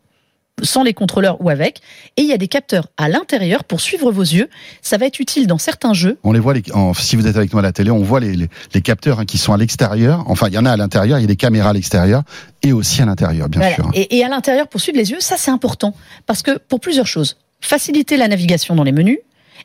sans 0.63 0.83
les 0.83 0.93
contrôleurs 0.93 1.41
ou 1.41 1.49
avec. 1.49 1.81
Et 2.17 2.21
il 2.21 2.27
y 2.27 2.33
a 2.33 2.37
des 2.37 2.47
capteurs 2.47 2.87
à 2.97 3.09
l'intérieur 3.09 3.63
pour 3.63 3.81
suivre 3.81 4.11
vos 4.11 4.23
yeux. 4.23 4.49
Ça 4.81 4.97
va 4.97 5.05
être 5.05 5.19
utile 5.19 5.47
dans 5.47 5.57
certains 5.57 5.93
jeux. 5.93 6.17
On 6.23 6.31
les 6.31 6.39
voit, 6.39 6.53
les, 6.53 6.63
en, 6.73 6.93
si 6.93 7.15
vous 7.15 7.27
êtes 7.27 7.37
avec 7.37 7.53
nous 7.53 7.59
à 7.59 7.61
la 7.61 7.71
télé, 7.71 7.91
on 7.91 8.03
voit 8.03 8.19
les, 8.19 8.35
les, 8.35 8.49
les 8.73 8.81
capteurs 8.81 9.19
hein, 9.19 9.25
qui 9.25 9.37
sont 9.37 9.53
à 9.53 9.57
l'extérieur. 9.57 10.23
Enfin, 10.27 10.47
il 10.47 10.53
y 10.53 10.57
en 10.57 10.65
a 10.65 10.71
à 10.71 10.77
l'intérieur, 10.77 11.17
il 11.17 11.21
y 11.21 11.25
a 11.25 11.27
des 11.27 11.35
caméras 11.35 11.69
à 11.69 11.73
l'extérieur 11.73 12.23
et 12.61 12.73
aussi 12.73 13.01
à 13.01 13.05
l'intérieur, 13.05 13.49
bien 13.49 13.61
voilà. 13.61 13.75
sûr. 13.75 13.89
Et, 13.93 14.17
et 14.17 14.23
à 14.23 14.29
l'intérieur, 14.29 14.67
pour 14.67 14.81
suivre 14.81 14.97
les 14.97 15.11
yeux, 15.11 15.19
ça 15.19 15.35
c'est 15.37 15.51
important. 15.51 15.93
Parce 16.25 16.41
que 16.41 16.57
pour 16.57 16.79
plusieurs 16.79 17.07
choses. 17.07 17.37
Faciliter 17.61 18.15
la 18.15 18.27
navigation 18.27 18.75
dans 18.75 18.83
les 18.83 18.91
menus 18.91 19.19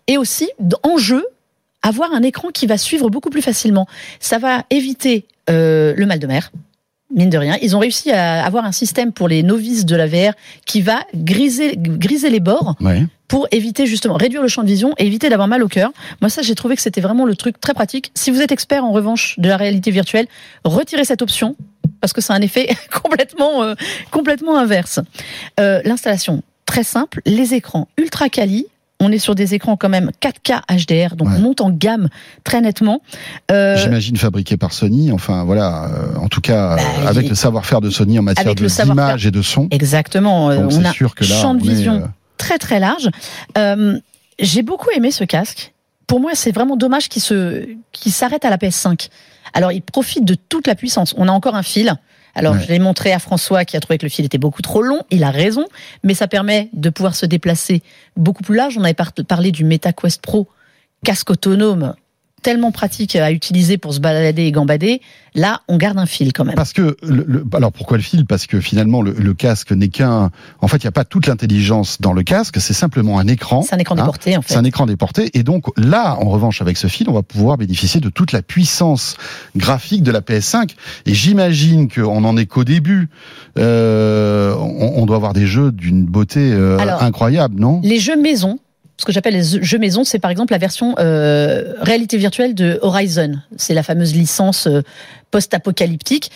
et 0.07 0.19
aussi, 0.19 0.51
en 0.83 0.99
jeu, 0.99 1.25
avoir 1.85 2.13
un 2.13 2.23
écran 2.23 2.49
qui 2.49 2.67
va 2.67 2.77
suivre 2.79 3.11
beaucoup 3.11 3.31
plus 3.31 3.43
facilement. 3.43 3.87
Ça 4.19 4.39
va 4.39 4.65
éviter 4.71 5.27
euh, 5.51 5.95
le 5.97 6.07
mal 6.07 6.19
de 6.19 6.27
mer. 6.27 6.51
Mine 7.15 7.31
de 7.31 7.39
rien, 7.39 7.57
ils 7.63 7.77
ont 7.77 7.79
réussi 7.79 8.11
à 8.11 8.45
avoir 8.45 8.65
un 8.65 8.73
système 8.73 9.13
pour 9.13 9.29
les 9.29 9.45
novices 9.45 9.85
de 9.85 9.95
la 9.95 10.07
VR 10.07 10.33
qui 10.67 10.81
va 10.81 11.05
griser, 11.15 11.75
griser 11.77 12.31
les 12.31 12.41
bords 12.41 12.75
ouais. 12.81 13.07
pour 13.29 13.47
éviter 13.53 13.87
justement 13.87 14.15
réduire 14.15 14.43
le 14.43 14.49
champ 14.49 14.63
de 14.63 14.67
vision 14.67 14.95
et 14.99 15.07
éviter 15.07 15.29
d'avoir 15.29 15.47
mal 15.47 15.63
au 15.63 15.69
cœur. 15.69 15.93
Moi, 16.21 16.31
ça, 16.31 16.43
j'ai 16.43 16.57
trouvé 16.57 16.75
que 16.75 16.83
c'était 16.83 17.03
vraiment 17.03 17.27
le 17.27 17.37
truc 17.37 17.61
très 17.61 17.75
pratique. 17.75 18.11
Si 18.15 18.33
vous 18.33 18.41
êtes 18.41 18.51
expert 18.51 18.85
en 18.85 18.91
revanche 18.91 19.39
de 19.39 19.49
la 19.49 19.57
réalité 19.57 19.93
virtuelle, 19.93 20.27
retirez 20.65 21.05
cette 21.05 21.23
option 21.23 21.57
parce 22.01 22.13
que 22.13 22.21
c'est 22.21 22.33
un 22.33 22.41
effet 22.41 22.69
complètement, 23.03 23.63
euh, 23.63 23.75
complètement 24.11 24.59
inverse. 24.59 24.99
Euh, 25.61 25.83
L'installation 25.85 26.43
très 26.67 26.85
simple, 26.85 27.21
les 27.27 27.55
écrans 27.55 27.89
ultra 27.99 28.29
quali, 28.29 28.67
on 29.01 29.11
est 29.11 29.19
sur 29.19 29.35
des 29.35 29.55
écrans 29.55 29.77
quand 29.77 29.89
même 29.89 30.11
4K 30.21 30.63
HDR, 30.69 31.17
donc 31.17 31.29
ouais. 31.29 31.35
on 31.39 31.41
monte 31.41 31.61
en 31.61 31.71
gamme 31.71 32.09
très 32.45 32.61
nettement. 32.61 33.03
Euh, 33.51 33.77
J'imagine 33.77 34.17
fabriqué 34.17 34.57
par 34.57 34.73
Sony, 34.73 35.13
enfin 35.13 35.45
voilà, 35.45 35.87
euh, 35.87 36.17
en 36.19 36.29
tout 36.29 36.41
cas 36.41 36.77
bah, 36.77 36.83
avec 37.07 37.27
il... 37.27 37.31
le 37.31 37.35
savoir-faire 37.35 37.81
de 37.81 37.91
Sony 37.91 38.19
en 38.19 38.23
matière 38.23 38.55
d'image 38.55 39.27
et 39.27 39.31
de 39.31 39.43
son. 39.43 39.69
Exactement, 39.71 40.55
donc 40.55 40.73
on 40.73 40.85
a 40.85 40.93
sûr 40.93 41.15
que 41.15 41.25
là, 41.25 41.35
champ 41.35 41.55
de 41.55 41.63
vision 41.63 41.97
est, 41.97 42.03
euh... 42.03 42.09
très 42.39 42.59
très 42.59 42.81
large. 42.81 43.11
Euh, 43.59 43.99
J'ai 44.39 44.63
beaucoup 44.63 44.91
aimé 44.91 45.11
ce 45.11 45.25
casque. 45.25 45.73
Pour 46.07 46.21
moi, 46.21 46.33
c'est 46.35 46.53
vraiment 46.53 46.77
dommage 46.77 47.09
qu'il 47.09 47.23
se, 47.23 47.67
qu'il 47.93 48.13
s'arrête 48.13 48.45
à 48.45 48.51
la 48.51 48.59
PS5. 48.59 49.09
Alors, 49.55 49.73
il 49.73 49.83
profite 49.83 50.25
de 50.25 50.35
toute 50.35 50.67
la 50.67 50.75
puissance. 50.75 51.15
On 51.17 51.29
a 51.29 51.33
encore 51.33 51.55
un 51.55 51.63
fil. 51.63 51.95
Alors, 52.35 52.55
ouais. 52.55 52.61
je 52.63 52.69
l'ai 52.69 52.79
montré 52.79 53.13
à 53.13 53.19
François 53.19 53.65
qui 53.65 53.77
a 53.77 53.81
trouvé 53.81 53.99
que 53.99 54.07
le 54.07 54.11
fil 54.11 54.25
était 54.25 54.39
beaucoup 54.39 54.63
trop 54.63 54.83
long. 54.83 55.03
Il 55.11 55.25
a 55.25 55.31
raison, 55.31 55.67
mais 56.03 56.15
ça 56.15 56.29
permet 56.29 56.69
de 56.73 56.91
pouvoir 56.91 57.15
se 57.15 57.27
déplacer 57.27 57.83
beaucoup 58.17 58.43
plus 58.43 58.57
large. 58.57 58.77
On 58.79 58.85
avait 58.85 58.95
par 58.95 59.13
parlé 59.13 59.53
du 59.53 59.65
MetaQuest 59.65 60.21
Pro, 60.21 60.49
casque 61.05 61.31
autonome 61.31 61.95
tellement 62.45 62.71
pratique 62.73 63.17
à 63.17 63.33
utiliser 63.33 63.79
pour 63.79 63.95
se 63.95 64.01
balader 64.01 64.43
et 64.43 64.53
gambader. 64.53 65.01
Là, 65.35 65.63
on 65.67 65.79
garde 65.79 65.99
un 65.99 66.07
fil 66.07 66.33
quand 66.33 66.45
même. 66.45 66.55
Parce 66.55 66.73
que, 66.73 66.97
le, 67.03 67.25
le, 67.27 67.45
alors 67.55 67.73
pourquoi 67.73 67.97
le 67.97 68.03
fil? 68.03 68.25
Parce 68.27 68.47
que 68.47 68.61
finalement, 68.61 69.03
le, 69.03 69.13
le 69.13 69.35
casque 69.35 69.73
n'est 69.73 69.89
qu'un. 69.89 70.31
En 70.61 70.69
fait, 70.69 70.77
il 70.77 70.83
n'y 70.83 70.89
a 70.89 70.93
pas 70.93 71.05
toute 71.05 71.27
l'intelligence 71.27 72.01
dans 72.01 72.13
le 72.13 72.23
casque, 72.23 72.61
c'est 72.61 72.75
simplement 72.75 73.19
un 73.19 73.27
écran. 73.27 73.63
C'est 73.63 73.75
un 73.75 73.79
écran 73.79 73.97
hein 73.97 74.03
déporté, 74.03 74.37
en 74.37 74.43
fait. 74.43 74.53
C'est 74.53 74.59
un 74.59 74.65
écran 74.65 74.87
déporté. 74.87 75.31
Et 75.33 75.43
donc, 75.43 75.65
là, 75.77 76.17
en 76.21 76.29
revanche, 76.29 76.61
avec 76.61 76.77
ce 76.77 76.87
fil, 76.87 77.09
on 77.09 77.15
va 77.15 77.23
pouvoir 77.23 77.57
bénéficier 77.57 78.01
de 78.01 78.11
toute 78.11 78.31
la 78.31 78.43
puissance 78.43 79.17
graphique 79.57 80.03
de 80.03 80.13
la 80.13 80.21
PS5. 80.21 80.71
Et 81.07 81.15
j'imagine 81.15 81.89
qu'on 81.89 82.25
en 82.25 82.37
est 82.37 82.47
qu'au 82.47 82.65
début. 82.65 83.09
Euh, 83.59 84.55
on, 84.59 85.03
on, 85.03 85.07
doit 85.07 85.17
avoir 85.17 85.33
des 85.33 85.47
jeux 85.47 85.73
d'une 85.73 86.05
beauté 86.05 86.53
euh, 86.53 86.79
alors, 86.79 87.03
incroyable, 87.03 87.59
non? 87.59 87.81
Les 87.83 87.99
jeux 87.99 88.21
maison, 88.21 88.59
ce 88.97 89.05
que 89.05 89.13
j'appelle 89.13 89.35
les 89.35 89.63
jeux 89.63 89.79
maison, 89.79 90.05
c'est 90.05 90.19
par 90.19 90.31
exemple 90.31 90.53
la 90.53 90.59
version 90.59 90.95
euh, 90.99 91.75
réalité 91.81 92.17
virtuelle 92.17 92.55
de 92.55 92.79
Horizon. 92.81 93.41
C'est 93.57 93.75
la 93.75 93.83
fameuse 93.83 94.15
licence 94.15 94.67
euh, 94.67 94.83
post-apocalyptique. 95.31 96.31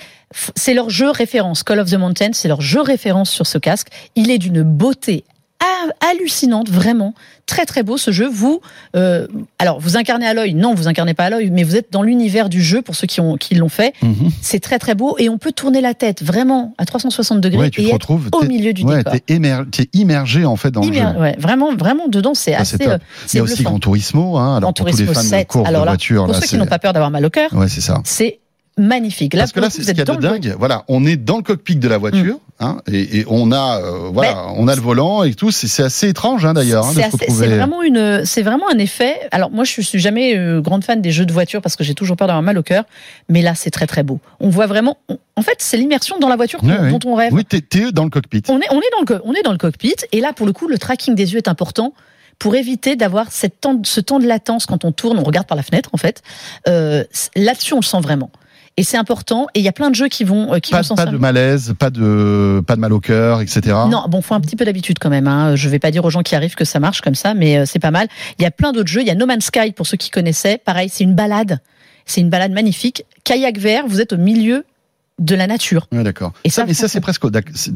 C'est 0.56 0.74
leur 0.74 0.90
jeu 0.90 1.10
référence. 1.10 1.62
Call 1.62 1.78
of 1.78 1.90
the 1.90 1.94
Mountain, 1.94 2.30
c'est 2.32 2.48
leur 2.48 2.60
jeu 2.60 2.80
référence 2.80 3.30
sur 3.30 3.46
ce 3.46 3.58
casque. 3.58 3.88
Il 4.16 4.30
est 4.30 4.38
d'une 4.38 4.62
beauté 4.62 5.24
hallucinante, 6.08 6.68
vraiment. 6.70 7.14
Très 7.46 7.64
très 7.66 7.82
beau 7.82 7.96
ce 7.96 8.10
jeu. 8.10 8.28
Vous, 8.28 8.60
euh, 8.94 9.26
alors 9.58 9.80
vous 9.80 9.96
incarnez 9.96 10.26
à 10.26 10.34
l'œil, 10.34 10.54
non, 10.54 10.74
vous 10.74 10.86
incarnez 10.88 11.14
pas 11.14 11.24
à 11.24 11.30
l'œil, 11.30 11.50
mais 11.50 11.62
vous 11.64 11.76
êtes 11.76 11.90
dans 11.92 12.02
l'univers 12.02 12.48
du 12.48 12.62
jeu 12.62 12.82
pour 12.82 12.94
ceux 12.94 13.06
qui 13.06 13.20
ont 13.20 13.36
qui 13.36 13.54
l'ont 13.54 13.68
fait. 13.70 13.94
Mhm. 14.02 14.30
C'est 14.42 14.60
très 14.60 14.78
très 14.78 14.94
beau 14.94 15.16
et 15.18 15.28
on 15.28 15.38
peut 15.38 15.52
tourner 15.52 15.80
la 15.80 15.94
tête 15.94 16.22
vraiment 16.22 16.74
à 16.78 16.84
360 16.84 17.40
degrés 17.40 17.58
Ouais, 17.58 17.70
tu 17.70 17.82
et 17.82 17.88
te 17.90 17.94
être 17.94 18.10
au 18.10 18.44
milieu 18.44 18.72
du 18.72 18.84
ouais, 18.84 18.98
décor. 18.98 19.12
t'es 19.14 19.34
émer- 19.34 19.64
t'es 19.70 19.88
immergé 19.94 20.44
en 20.44 20.56
fait 20.56 20.70
dans 20.70 20.82
le 20.82 20.92
jeu. 20.92 21.02
Ouais, 21.18 21.36
vraiment 21.38 21.74
vraiment 21.74 22.08
dedans 22.08 22.34
c'est 22.34 22.52
Ça, 22.52 22.58
assez 22.60 22.76
c'est 22.76 22.88
euh, 22.88 22.98
Il 22.98 23.26
y 23.26 23.28
c'est 23.30 23.38
a 23.38 23.42
aussi. 23.42 23.62
Gran 23.62 23.78
Turismo, 23.78 24.36
hein, 24.36 24.56
alors 24.58 24.74
pour 24.74 24.86
tous 24.86 24.96
les 24.98 25.06
fans 25.06 25.20
7. 25.20 25.46
de 25.48 25.52
course 25.52 25.68
Alors 25.68 25.82
de 25.82 25.88
voiture, 25.88 26.24
Pour 26.24 26.32
là, 26.34 26.40
ceux 26.40 26.42
qui 26.44 26.48
c'est- 26.50 26.56
n'ont 26.58 26.66
pas 26.66 26.78
peur 26.78 26.92
d'avoir 26.92 27.10
mal 27.10 27.24
au 27.24 27.30
cœur, 27.30 27.52
ouais, 27.54 27.68
c'est 27.68 27.80
ça. 27.80 28.00
c'est 28.04 28.40
magnifique. 28.78 29.34
Là, 29.34 29.42
Parce 29.42 29.52
que 29.52 29.60
là, 29.60 29.68
c'est 29.70 29.82
ce 29.82 29.88
qu'il 29.88 29.98
y 29.98 30.00
a 30.00 30.04
de 30.04 30.20
dingue. 30.20 30.54
Voilà, 30.58 30.84
on 30.88 31.04
est 31.04 31.16
dans 31.16 31.36
le 31.36 31.42
cockpit 31.42 31.76
de 31.76 31.88
la 31.88 31.98
voiture, 31.98 32.38
hein, 32.60 32.78
et, 32.90 33.18
et 33.20 33.24
on 33.28 33.52
a, 33.52 33.80
euh, 33.82 34.08
voilà, 34.12 34.46
on 34.56 34.68
a 34.68 34.74
le 34.74 34.80
volant 34.80 35.22
et 35.24 35.34
tout. 35.34 35.50
C'est 35.50 35.82
assez 35.82 36.08
étrange, 36.08 36.44
hein, 36.44 36.54
d'ailleurs, 36.54 36.86
hein, 36.86 36.92
C'est 37.28 37.46
vraiment 37.56 37.82
une, 37.82 38.24
c'est 38.24 38.42
vraiment 38.42 38.70
un 38.72 38.78
effet. 38.78 39.16
Alors 39.32 39.50
moi, 39.50 39.64
je 39.64 39.80
suis 39.80 39.98
jamais 39.98 40.36
euh, 40.36 40.60
grande 40.60 40.84
fan 40.84 41.02
des 41.02 41.10
jeux 41.10 41.26
de 41.26 41.32
voiture 41.32 41.60
parce 41.60 41.76
que 41.76 41.84
j'ai 41.84 41.94
toujours 41.94 42.16
peur 42.16 42.28
d'avoir 42.28 42.42
mal 42.42 42.56
au 42.58 42.62
cœur. 42.62 42.84
Mais 43.28 43.42
là, 43.42 43.54
c'est 43.54 43.70
très 43.70 43.86
très 43.86 44.02
beau. 44.02 44.20
On 44.40 44.48
voit 44.48 44.66
vraiment. 44.66 44.96
on- 45.08 45.18
en 45.36 45.42
fait, 45.42 45.56
c'est 45.58 45.76
l'immersion 45.76 46.18
dans 46.18 46.28
la 46.28 46.36
voiture 46.36 46.60
dont 46.62 46.98
on 47.06 47.14
rêve. 47.14 47.32
Oui, 47.32 47.44
t'es 47.44 47.62
dans 47.92 48.04
le 48.04 48.10
cockpit. 48.10 48.42
On 48.48 48.58
est, 48.58 48.66
on 48.70 48.78
est 48.80 48.90
dans 49.06 49.14
le, 49.14 49.20
on 49.24 49.32
est 49.34 49.42
dans 49.42 49.52
le 49.52 49.58
cockpit. 49.58 49.94
Et 50.12 50.20
là, 50.20 50.32
pour 50.32 50.46
le 50.46 50.52
coup, 50.52 50.66
le 50.68 50.78
tracking 50.78 51.14
des 51.14 51.32
yeux 51.32 51.38
est 51.38 51.48
important 51.48 51.92
pour 52.40 52.54
éviter 52.54 52.94
d'avoir 52.94 53.32
ce 53.32 53.46
temps 54.00 54.18
de 54.20 54.26
latence 54.26 54.66
quand 54.66 54.84
on 54.84 54.92
tourne, 54.92 55.18
on 55.18 55.24
regarde 55.24 55.46
par 55.48 55.56
la 55.56 55.62
fenêtre 55.64 55.90
en 55.92 55.96
fait. 55.96 56.22
Euh, 56.68 57.02
Là-dessus, 57.34 57.74
on 57.74 57.78
le 57.80 57.84
sent 57.84 58.00
vraiment. 58.00 58.30
Et 58.78 58.84
c'est 58.84 58.96
important. 58.96 59.48
Et 59.54 59.58
il 59.58 59.64
y 59.64 59.68
a 59.68 59.72
plein 59.72 59.90
de 59.90 59.96
jeux 59.96 60.06
qui 60.06 60.22
vont, 60.22 60.54
euh, 60.54 60.60
qui 60.60 60.70
Pas, 60.70 60.82
vont 60.82 60.94
pas 60.94 61.06
de 61.06 61.16
malaise, 61.16 61.74
pas 61.76 61.90
de, 61.90 62.62
pas 62.64 62.76
de 62.76 62.80
mal 62.80 62.92
au 62.92 63.00
cœur, 63.00 63.40
etc. 63.40 63.60
Non, 63.90 64.04
bon, 64.08 64.22
faut 64.22 64.34
un 64.34 64.40
petit 64.40 64.54
peu 64.54 64.64
d'habitude 64.64 65.00
quand 65.00 65.10
même. 65.10 65.26
Hein. 65.26 65.56
Je 65.56 65.68
vais 65.68 65.80
pas 65.80 65.90
dire 65.90 66.04
aux 66.04 66.10
gens 66.10 66.22
qui 66.22 66.36
arrivent 66.36 66.54
que 66.54 66.64
ça 66.64 66.78
marche 66.78 67.00
comme 67.00 67.16
ça, 67.16 67.34
mais 67.34 67.58
euh, 67.58 67.64
c'est 67.66 67.80
pas 67.80 67.90
mal. 67.90 68.06
Il 68.38 68.44
y 68.44 68.46
a 68.46 68.52
plein 68.52 68.70
d'autres 68.70 68.88
jeux. 68.88 69.00
Il 69.00 69.08
y 69.08 69.10
a 69.10 69.16
No 69.16 69.26
Man's 69.26 69.46
Sky 69.46 69.72
pour 69.72 69.88
ceux 69.88 69.96
qui 69.96 70.10
connaissaient. 70.10 70.58
Pareil, 70.64 70.88
c'est 70.88 71.02
une 71.02 71.14
balade. 71.14 71.58
C'est 72.06 72.20
une 72.20 72.30
balade 72.30 72.52
magnifique. 72.52 73.04
Kayak 73.24 73.58
vert, 73.58 73.82
vous 73.88 74.00
êtes 74.00 74.12
au 74.12 74.16
milieu 74.16 74.64
de 75.18 75.34
la 75.34 75.46
nature. 75.46 75.86
Ouais, 75.92 76.02
d'accord. 76.04 76.32
Et 76.44 76.50
Ça, 76.50 76.62
ça, 76.62 76.66
mais 76.66 76.74
ça, 76.74 76.88
c'est 76.88 77.00
presque, 77.00 77.24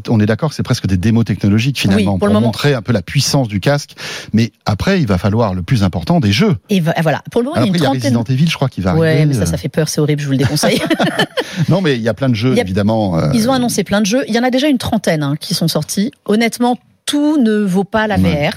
on 0.09 0.21
est 0.21 0.27
d'accord, 0.27 0.53
c'est 0.53 0.63
presque 0.63 0.87
des 0.87 0.97
démos 0.97 1.25
technologiques 1.25 1.79
finalement 1.79 2.15
Oui, 2.15 2.19
pour 2.19 2.41
montrer 2.41 2.75
un 2.75 2.83
peu 2.83 2.93
la 2.93 3.03
puissance 3.03 3.49
du 3.49 3.61
casque. 3.61 3.93
Mais 4.33 4.53
après, 4.65 5.01
il 5.01 5.07
va 5.07 5.19
falloir 5.19 5.55
le 5.55 5.63
plus 5.63 5.83
important 5.83 6.21
des 6.21 6.33
jeux. 6.33 6.57
Et 6.71 6.81
va- 6.81 6.95
voilà. 7.03 7.23
Pour 7.31 7.41
le 7.41 7.47
moment, 7.47 7.57
Après, 7.57 7.69
il 7.71 7.77
y 7.77 7.79
y 7.83 7.85
a 7.87 7.91
a 7.91 7.95
une 7.95 8.01
trentaine. 8.01 8.17
Resident 8.17 8.35
Evil, 8.35 8.49
je 8.51 8.55
crois, 8.57 8.69
qui 8.69 8.81
va 8.81 8.95
Ouais, 8.95 9.09
arriver. 9.11 9.27
mais 9.27 9.35
ça, 9.35 9.47
ça 9.47 9.57
fait 9.57 9.69
peur, 9.69 9.89
c'est 9.89 10.01
horrible, 10.01 10.21
je 10.21 10.27
vous 10.27 10.33
le 10.33 10.39
déconseille. 10.39 10.81
Non, 11.69 11.81
mais 11.81 11.97
il 11.97 12.03
y 12.03 12.09
a 12.09 12.15
plein 12.15 12.29
de 12.29 12.35
jeux, 12.35 12.55
y 12.55 12.59
a- 12.61 12.63
évidemment. 12.63 13.19
euh, 13.19 13.31
Ils 13.35 13.49
ont 13.49 13.53
annoncé 13.53 13.85
plein 13.85 14.01
de 14.01 14.07
jeux. 14.07 14.25
Il 14.29 14.35
y 14.35 14.39
en 14.39 14.43
a 14.43 14.51
déjà 14.51 14.69
une 14.69 14.79
trentaine 14.79 15.23
hein, 15.23 15.35
qui 15.39 15.55
sont 15.55 15.69
sortis. 15.69 16.11
Honnêtement, 16.27 16.79
tout 17.13 17.37
ne 17.37 17.59
vaut 17.59 17.85
pas 17.85 18.07
la 18.07 18.17
Ouais. 18.17 18.49
VR. 18.49 18.55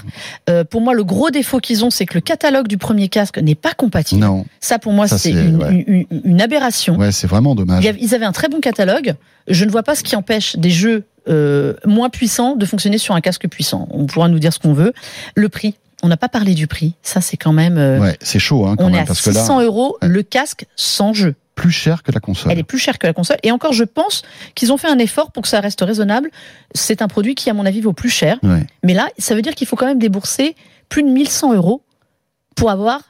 Euh, 0.48 0.64
pour 0.64 0.80
moi, 0.80 0.94
le 0.94 1.04
gros 1.04 1.28
défaut 1.30 1.58
qu'ils 1.58 1.84
ont, 1.84 1.90
c'est 1.90 2.06
que 2.06 2.14
le 2.14 2.22
catalogue 2.22 2.68
du 2.68 2.78
premier 2.78 3.08
casque 3.08 3.36
n'est 3.38 3.54
pas 3.54 3.74
compatible. 3.74 4.22
Non, 4.22 4.46
Ça, 4.60 4.78
pour 4.78 4.92
moi, 4.94 5.06
c'est 5.08 5.30
une, 5.30 5.56
ouais. 5.62 5.84
une- 5.86 6.06
une 6.24 6.40
aberration. 6.40 6.96
ouais, 6.96 7.12
c'est 7.12 7.26
vraiment 7.26 7.54
dommage. 7.54 7.84
Ils 8.00 8.14
avaient 8.14 8.24
un 8.24 8.32
très 8.32 8.48
bon 8.48 8.60
catalogue. 8.60 9.14
Je 9.46 9.64
ne 9.66 9.70
vois 9.70 9.82
pas 9.82 9.94
ce 9.94 10.02
qui 10.02 10.16
empêche 10.16 10.56
des 10.56 10.70
jeux 10.70 11.04
euh, 11.28 11.74
moins 11.84 12.08
puissants 12.08 12.54
de 12.56 12.64
fonctionner 12.64 12.98
sur 12.98 13.14
un 13.14 13.20
casque 13.20 13.46
puissant. 13.48 13.88
On 13.90 14.06
pourra 14.06 14.28
nous 14.28 14.38
dire 14.38 14.52
ce 14.52 14.58
qu'on 14.60 14.72
veut. 14.72 14.92
Le 15.34 15.48
prix, 15.48 15.74
on 16.04 16.08
n'a 16.08 16.16
pas 16.16 16.28
parlé 16.28 16.54
du 16.54 16.66
prix. 16.68 16.94
Ça, 17.02 17.20
c'est 17.20 17.36
quand 17.36 17.52
même. 17.52 17.76
euh, 17.78 17.98
Ouais, 17.98 18.16
c'est 18.22 18.38
chaud, 18.38 18.64
hein, 18.64 18.76
quand 18.78 18.84
on 18.86 18.94
est 18.94 19.00
à 19.00 19.04
parce 19.04 19.20
que 19.20 19.32
600 19.32 19.58
là, 19.58 19.64
euros 19.64 19.96
Ouais. 20.00 20.08
le 20.08 20.22
casque 20.22 20.66
sans 20.76 21.12
jeu. 21.12 21.34
Plus 21.56 21.72
cher 21.72 22.04
que 22.04 22.12
la 22.12 22.20
console. 22.20 22.52
Elle 22.52 22.58
est 22.60 22.62
plus 22.62 22.78
chère 22.78 22.98
que 22.98 23.06
la 23.08 23.12
console. 23.12 23.38
Et 23.42 23.50
encore, 23.50 23.72
je 23.72 23.82
pense 23.82 24.22
qu'ils 24.54 24.72
ont 24.72 24.76
fait 24.76 24.88
un 24.88 24.98
effort 24.98 25.32
pour 25.32 25.42
que 25.42 25.48
ça 25.48 25.58
reste 25.60 25.80
raisonnable. 25.80 26.30
C'est 26.74 27.02
un 27.02 27.08
produit 27.08 27.34
qui, 27.34 27.50
à 27.50 27.54
mon 27.54 27.66
avis, 27.66 27.80
vaut 27.80 27.92
plus 27.94 28.10
cher. 28.10 28.38
Ouais. 28.44 28.64
Mais 28.84 28.94
là, 28.94 29.08
ça 29.18 29.34
veut 29.34 29.42
dire 29.42 29.54
qu'il 29.56 29.66
faut 29.66 29.74
quand 29.74 29.86
même 29.86 29.98
débourser 29.98 30.54
plus 30.88 31.02
de 31.02 31.08
1100 31.08 31.54
euros 31.54 31.82
pour 32.54 32.70
avoir 32.70 33.00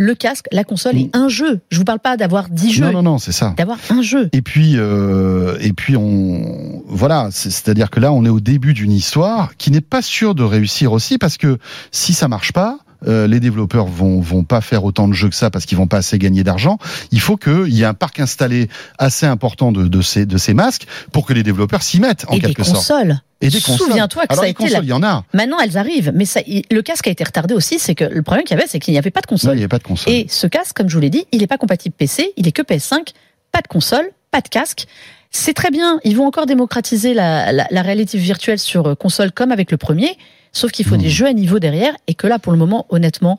le 0.00 0.14
casque, 0.14 0.46
la 0.52 0.62
console 0.62 0.96
et 0.96 1.10
un 1.12 1.28
jeu. 1.28 1.58
Je 1.70 1.78
vous 1.78 1.84
parle 1.84 1.98
pas 1.98 2.16
d'avoir 2.16 2.48
10 2.48 2.72
jeux, 2.72 2.84
Non, 2.84 2.92
non, 2.92 3.02
non, 3.02 3.18
c'est 3.18 3.32
ça. 3.32 3.52
d'avoir 3.56 3.78
un 3.90 4.00
jeu. 4.00 4.28
Et 4.32 4.42
puis, 4.42 4.74
euh, 4.76 5.56
et 5.60 5.72
puis 5.72 5.96
on, 5.96 6.84
voilà, 6.86 7.30
c'est- 7.32 7.50
c'est-à-dire 7.50 7.90
que 7.90 7.98
là, 7.98 8.12
on 8.12 8.24
est 8.24 8.28
au 8.28 8.38
début 8.38 8.74
d'une 8.74 8.92
histoire 8.92 9.56
qui 9.56 9.72
n'est 9.72 9.80
pas 9.80 10.00
sûre 10.00 10.36
de 10.36 10.44
réussir 10.44 10.92
aussi, 10.92 11.18
parce 11.18 11.36
que 11.36 11.58
si 11.90 12.14
ça 12.14 12.28
marche 12.28 12.52
pas, 12.52 12.78
euh, 13.06 13.26
les 13.26 13.38
développeurs 13.40 13.86
vont 13.86 14.20
vont 14.20 14.42
pas 14.44 14.60
faire 14.60 14.82
autant 14.84 15.06
de 15.08 15.12
jeux 15.12 15.28
que 15.28 15.34
ça 15.36 15.50
parce 15.50 15.66
qu'ils 15.66 15.78
vont 15.78 15.86
pas 15.86 15.98
assez 15.98 16.18
gagner 16.18 16.42
d'argent. 16.44 16.78
Il 17.12 17.20
faut 17.20 17.36
qu'il 17.36 17.68
y 17.68 17.82
ait 17.82 17.86
un 17.86 17.94
parc 17.94 18.18
installé 18.20 18.68
assez 18.98 19.26
important 19.26 19.70
de, 19.72 19.86
de 19.86 20.00
ces 20.02 20.26
de 20.26 20.36
ces 20.38 20.54
masques 20.54 20.86
pour 21.12 21.26
que 21.26 21.32
les 21.32 21.42
développeurs 21.42 21.82
s'y 21.82 22.00
mettent 22.00 22.24
en 22.28 22.32
et 22.34 22.40
des 22.40 22.46
quelque 22.48 22.64
sorte. 22.64 22.76
consoles. 22.78 23.20
Et 23.40 23.50
des 23.50 23.60
consoles. 23.60 23.86
Souviens-toi 23.88 24.26
que 24.26 24.32
Alors 24.32 24.42
ça 24.42 24.46
a 24.46 24.50
été 24.50 24.64
consoles, 24.64 24.72
la- 24.78 24.82
il 24.82 24.88
y 24.88 24.92
en 24.92 25.02
a. 25.04 25.24
Maintenant, 25.32 25.58
elles 25.60 25.78
arrivent, 25.78 26.10
mais 26.12 26.24
ça, 26.24 26.40
le 26.48 26.80
casque 26.82 27.06
a 27.06 27.10
été 27.10 27.22
retardé 27.22 27.54
aussi. 27.54 27.78
C'est 27.78 27.94
que 27.94 28.02
le 28.02 28.22
problème 28.22 28.44
qu'il 28.44 28.56
y 28.56 28.58
avait, 28.60 28.68
c'est 28.68 28.80
qu'il 28.80 28.90
n'y 28.92 28.98
avait 28.98 29.12
pas 29.12 29.20
de 29.20 29.26
Non, 29.30 29.36
console. 29.36 29.54
il 29.54 29.58
n'y 29.60 29.64
a 29.64 29.68
pas 29.68 29.78
de 29.78 29.84
console. 29.84 30.12
Et 30.12 30.26
ce 30.28 30.48
casque, 30.48 30.76
comme 30.76 30.88
je 30.88 30.94
vous 30.96 31.00
l'ai 31.00 31.08
dit, 31.10 31.24
il 31.30 31.38
n'est 31.38 31.46
pas 31.46 31.56
compatible 31.56 31.94
PC, 31.96 32.32
il 32.36 32.48
est 32.48 32.52
que 32.52 32.62
PS5, 32.62 33.12
pas 33.52 33.60
de 33.60 33.68
console, 33.68 34.10
pas 34.32 34.40
de 34.40 34.48
casque. 34.48 34.86
C'est 35.30 35.54
très 35.54 35.70
bien, 35.70 36.00
ils 36.02 36.16
vont 36.16 36.26
encore 36.26 36.46
démocratiser 36.46 37.14
la, 37.14 37.52
la, 37.52 37.68
la 37.70 37.82
réalité 37.82 38.18
virtuelle 38.18 38.58
sur 38.58 38.86
euh, 38.88 38.94
console 38.96 39.30
comme 39.30 39.52
avec 39.52 39.70
le 39.70 39.76
premier, 39.76 40.16
sauf 40.52 40.70
qu'il 40.72 40.84
faut 40.86 40.96
Mmh. 40.96 40.98
des 40.98 41.10
jeux 41.10 41.26
à 41.26 41.32
niveau 41.32 41.58
derrière 41.58 41.92
et 42.06 42.14
que 42.14 42.26
là, 42.26 42.38
pour 42.38 42.52
le 42.52 42.58
moment, 42.58 42.86
honnêtement, 42.90 43.38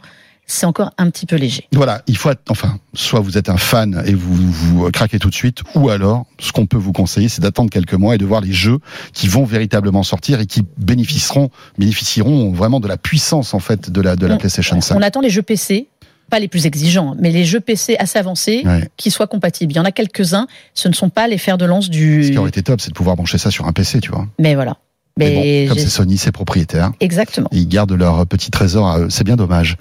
c'est 0.52 0.66
encore 0.66 0.92
un 0.98 1.12
petit 1.12 1.28
peu 1.28 1.36
léger. 1.36 1.68
Voilà, 1.74 2.02
il 2.08 2.18
faut, 2.18 2.32
enfin, 2.50 2.80
soit 2.96 3.20
vous 3.20 3.38
êtes 3.38 3.50
un 3.50 3.58
fan 3.58 4.02
et 4.08 4.16
vous 4.16 4.34
vous 4.52 4.90
craquez 4.92 5.20
tout 5.20 5.30
de 5.30 5.36
suite, 5.36 5.60
ou 5.76 5.90
alors, 5.90 6.26
ce 6.40 6.52
qu'on 6.52 6.66
peut 6.66 6.78
vous 6.78 6.92
conseiller, 6.92 7.30
c'est 7.30 7.42
d'attendre 7.42 7.70
quelques 7.70 7.94
mois 7.94 8.16
et 8.16 8.18
de 8.18 8.26
voir 8.26 8.42
les 8.42 8.52
jeux 8.52 8.80
qui 9.14 9.28
vont 9.28 9.46
véritablement 9.46 10.02
sortir 10.02 10.40
et 10.40 10.48
qui 10.48 10.64
bénéficieront, 10.78 11.52
bénéficieront 11.78 12.52
vraiment 12.52 12.80
de 12.80 12.88
la 12.88 12.98
puissance 12.98 13.54
en 13.54 13.60
fait 13.60 13.90
de 13.92 14.02
la 14.02 14.16
de 14.16 14.26
la 14.26 14.36
On- 14.36 14.38
PlayStation 14.38 14.80
5. 14.82 14.96
On 14.98 15.02
attend 15.04 15.22
les 15.22 15.30
jeux 15.30 15.42
PC, 15.44 15.88
pas 16.32 16.40
les 16.40 16.48
plus 16.48 16.66
exigeants, 16.66 17.16
mais 17.20 17.32
les 17.32 17.46
jeux 17.46 17.60
PC 17.60 17.96
assez 18.00 18.18
avancés 18.18 18.64
Ouais. 18.66 18.90
qui 18.98 19.12
soient 19.12 19.28
compatibles. 19.28 19.74
Il 19.74 19.76
y 19.76 19.80
en 19.80 19.86
a 19.86 19.92
quelques-uns, 19.92 20.48
ce 20.74 20.88
ne 20.88 20.94
sont 20.94 21.10
pas 21.10 21.28
les 21.28 21.38
fers 21.38 21.58
de 21.60 21.66
lance 21.66 21.86
Ce 21.86 21.90
du. 21.92 22.30
qui 22.32 22.38
aurait 22.40 22.50
été 22.50 22.64
top, 22.64 22.82
c'est 22.82 22.90
de 22.90 22.96
pouvoir 22.96 23.16
brancher 23.16 23.38
ça 23.38 23.52
sur 23.52 23.68
un 23.68 23.72
PC, 23.74 24.00
tu 24.00 24.10
vois. 24.12 24.28
Mais 24.40 24.56
voilà. 24.56 24.78
Mais 25.20 25.66
bon, 25.68 25.74
comme 25.74 25.78
c'est 25.84 25.90
Sony, 25.90 26.18
c'est 26.18 26.32
propriétaire. 26.32 26.92
Exactement. 27.00 27.48
Ils 27.52 27.68
gardent 27.68 27.94
leur 27.94 28.26
petit 28.26 28.50
trésor 28.52 28.88
à 28.90 29.00
eux. 29.00 29.10
C'est 29.10 29.24
bien 29.24 29.36
dommage. 29.36 29.78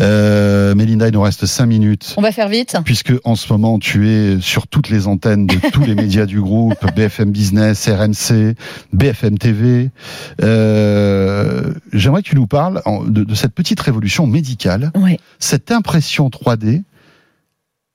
Euh, 0.00 0.74
Mélinda, 0.74 1.08
il 1.08 1.12
nous 1.14 1.22
reste 1.22 1.46
cinq 1.46 1.66
minutes. 1.66 2.14
On 2.16 2.22
va 2.22 2.32
faire 2.32 2.48
vite. 2.48 2.76
Puisque 2.84 3.12
en 3.24 3.34
ce 3.36 3.52
moment 3.52 3.78
tu 3.78 4.08
es 4.10 4.40
sur 4.40 4.66
toutes 4.66 4.88
les 4.90 5.06
antennes 5.06 5.46
de 5.46 5.56
tous 5.72 5.82
les 5.82 5.94
médias 5.96 6.26
du 6.26 6.40
groupe, 6.40 6.76
BFM 6.94 7.30
Business, 7.30 7.88
RMC, 7.88 8.54
BFM 8.92 9.38
TV, 9.38 9.90
euh, 10.42 11.72
j'aimerais 11.92 12.22
que 12.22 12.28
tu 12.28 12.36
nous 12.36 12.46
parles 12.46 12.82
de, 13.08 13.24
de 13.24 13.34
cette 13.34 13.52
petite 13.52 13.80
révolution 13.80 14.26
médicale, 14.26 14.90
Ouais. 14.94 15.18
cette 15.38 15.70
impression 15.72 16.28
3D 16.28 16.82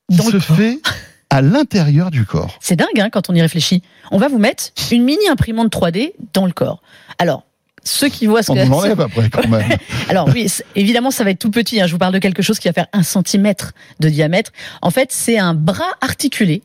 qui 0.09 0.17
Dans 0.17 0.23
se 0.23 0.39
fait 0.39 0.79
à 1.29 1.41
l'intérieur 1.41 2.11
du 2.11 2.25
corps. 2.25 2.57
C'est 2.59 2.75
dingue 2.75 2.99
hein, 2.99 3.09
quand 3.11 3.29
on 3.29 3.35
y 3.35 3.41
réfléchit. 3.41 3.83
On 4.11 4.17
va 4.17 4.27
vous 4.27 4.39
mettre 4.39 4.65
une 4.91 5.03
mini 5.03 5.27
imprimante 5.29 5.71
3D 5.71 6.13
dans 6.33 6.45
le 6.45 6.51
corps. 6.51 6.81
Alors, 7.19 7.43
ceux 7.83 8.09
qui 8.09 8.25
voient 8.25 8.43
ce 8.43 8.51
On 8.51 8.55
que 8.55 8.63
nous 8.63 8.69
l'enlève 8.71 8.99
après 8.99 9.29
quand 9.29 9.47
même. 9.47 9.69
Alors 10.09 10.27
oui, 10.33 10.47
évidemment, 10.75 11.11
ça 11.11 11.23
va 11.23 11.29
être 11.31 11.39
tout 11.39 11.51
petit. 11.51 11.79
hein. 11.81 11.87
Je 11.87 11.91
vous 11.93 11.97
parle 11.97 12.13
de 12.13 12.19
quelque 12.19 12.41
chose 12.41 12.59
qui 12.59 12.67
va 12.67 12.73
faire 12.73 12.87
un 12.93 13.03
centimètre 13.03 13.73
de 13.99 14.09
diamètre. 14.09 14.51
En 14.81 14.89
fait, 14.91 15.09
c'est 15.11 15.37
un 15.37 15.53
bras 15.53 15.91
articulé 16.01 16.61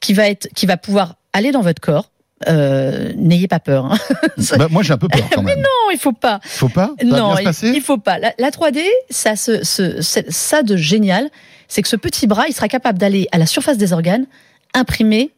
qui 0.00 0.12
va 0.14 0.28
être, 0.28 0.48
qui 0.54 0.66
va 0.66 0.76
pouvoir 0.76 1.16
aller 1.32 1.52
dans 1.52 1.60
votre 1.62 1.80
corps. 1.80 2.10
Euh, 2.48 3.12
N'ayez 3.16 3.48
pas 3.48 3.60
peur. 3.60 3.84
hein. 3.92 3.98
Bah, 4.58 4.68
moi 4.70 4.82
j'ai 4.82 4.94
un 4.94 4.98
peu 4.98 5.08
peur 5.08 5.28
quand 5.34 5.42
même. 5.42 5.58
Non, 5.58 5.90
il 5.92 5.98
faut 5.98 6.12
pas. 6.12 6.40
Faut 6.42 6.70
pas? 6.70 6.90
Ça 6.98 7.06
va 7.06 7.18
non, 7.18 7.26
bien 7.28 7.36
se 7.36 7.40
il, 7.40 7.44
passer? 7.44 7.72
il 7.76 7.82
faut 7.82 7.98
pas. 7.98 8.18
La, 8.18 8.32
la 8.38 8.48
3D, 8.50 8.80
ça, 9.10 9.36
se, 9.36 9.62
se- 9.62 10.00
c'est- 10.00 10.30
ça 10.30 10.62
de 10.62 10.74
génial, 10.76 11.28
c'est 11.70 11.80
que 11.80 11.88
ce 11.88 11.96
petit 11.96 12.26
bras, 12.26 12.44
il 12.48 12.52
sera 12.52 12.68
capable 12.68 12.98
d'aller 12.98 13.26
à 13.32 13.38
la 13.38 13.46
surface 13.46 13.78
des 13.78 13.94
organes, 13.94 14.26
imprimer 14.74 15.30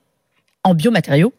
en 0.64 0.74
biomatériaux. 0.74 1.32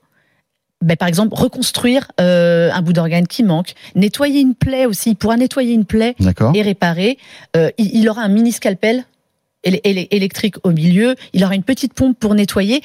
Ben, 0.82 0.96
par 0.98 1.08
exemple, 1.08 1.34
reconstruire 1.36 2.12
euh, 2.20 2.70
un 2.74 2.82
bout 2.82 2.94
d'organe 2.94 3.26
qui 3.28 3.44
manque, 3.44 3.74
nettoyer 3.96 4.42
une 4.42 4.54
plaie 4.54 4.86
aussi. 4.86 5.12
Il 5.12 5.16
pourra 5.16 5.38
nettoyer 5.38 5.74
une 5.74 5.86
plaie 5.86 6.14
et 6.56 6.62
réparer. 6.62 7.18
Euh, 7.56 7.70
il, 7.78 7.96
il 7.96 8.10
aura 8.10 8.22
un 8.22 8.28
mini 8.28 8.52
scalpel 8.52 9.06
éle- 9.64 9.80
éle- 9.86 10.08
électrique 10.12 10.56
au 10.64 10.72
milieu. 10.72 11.16
Il 11.34 11.44
aura 11.46 11.56
une 11.56 11.64
petite 11.64 11.94
pompe 11.94 12.20
pour 12.20 12.36
nettoyer. 12.36 12.82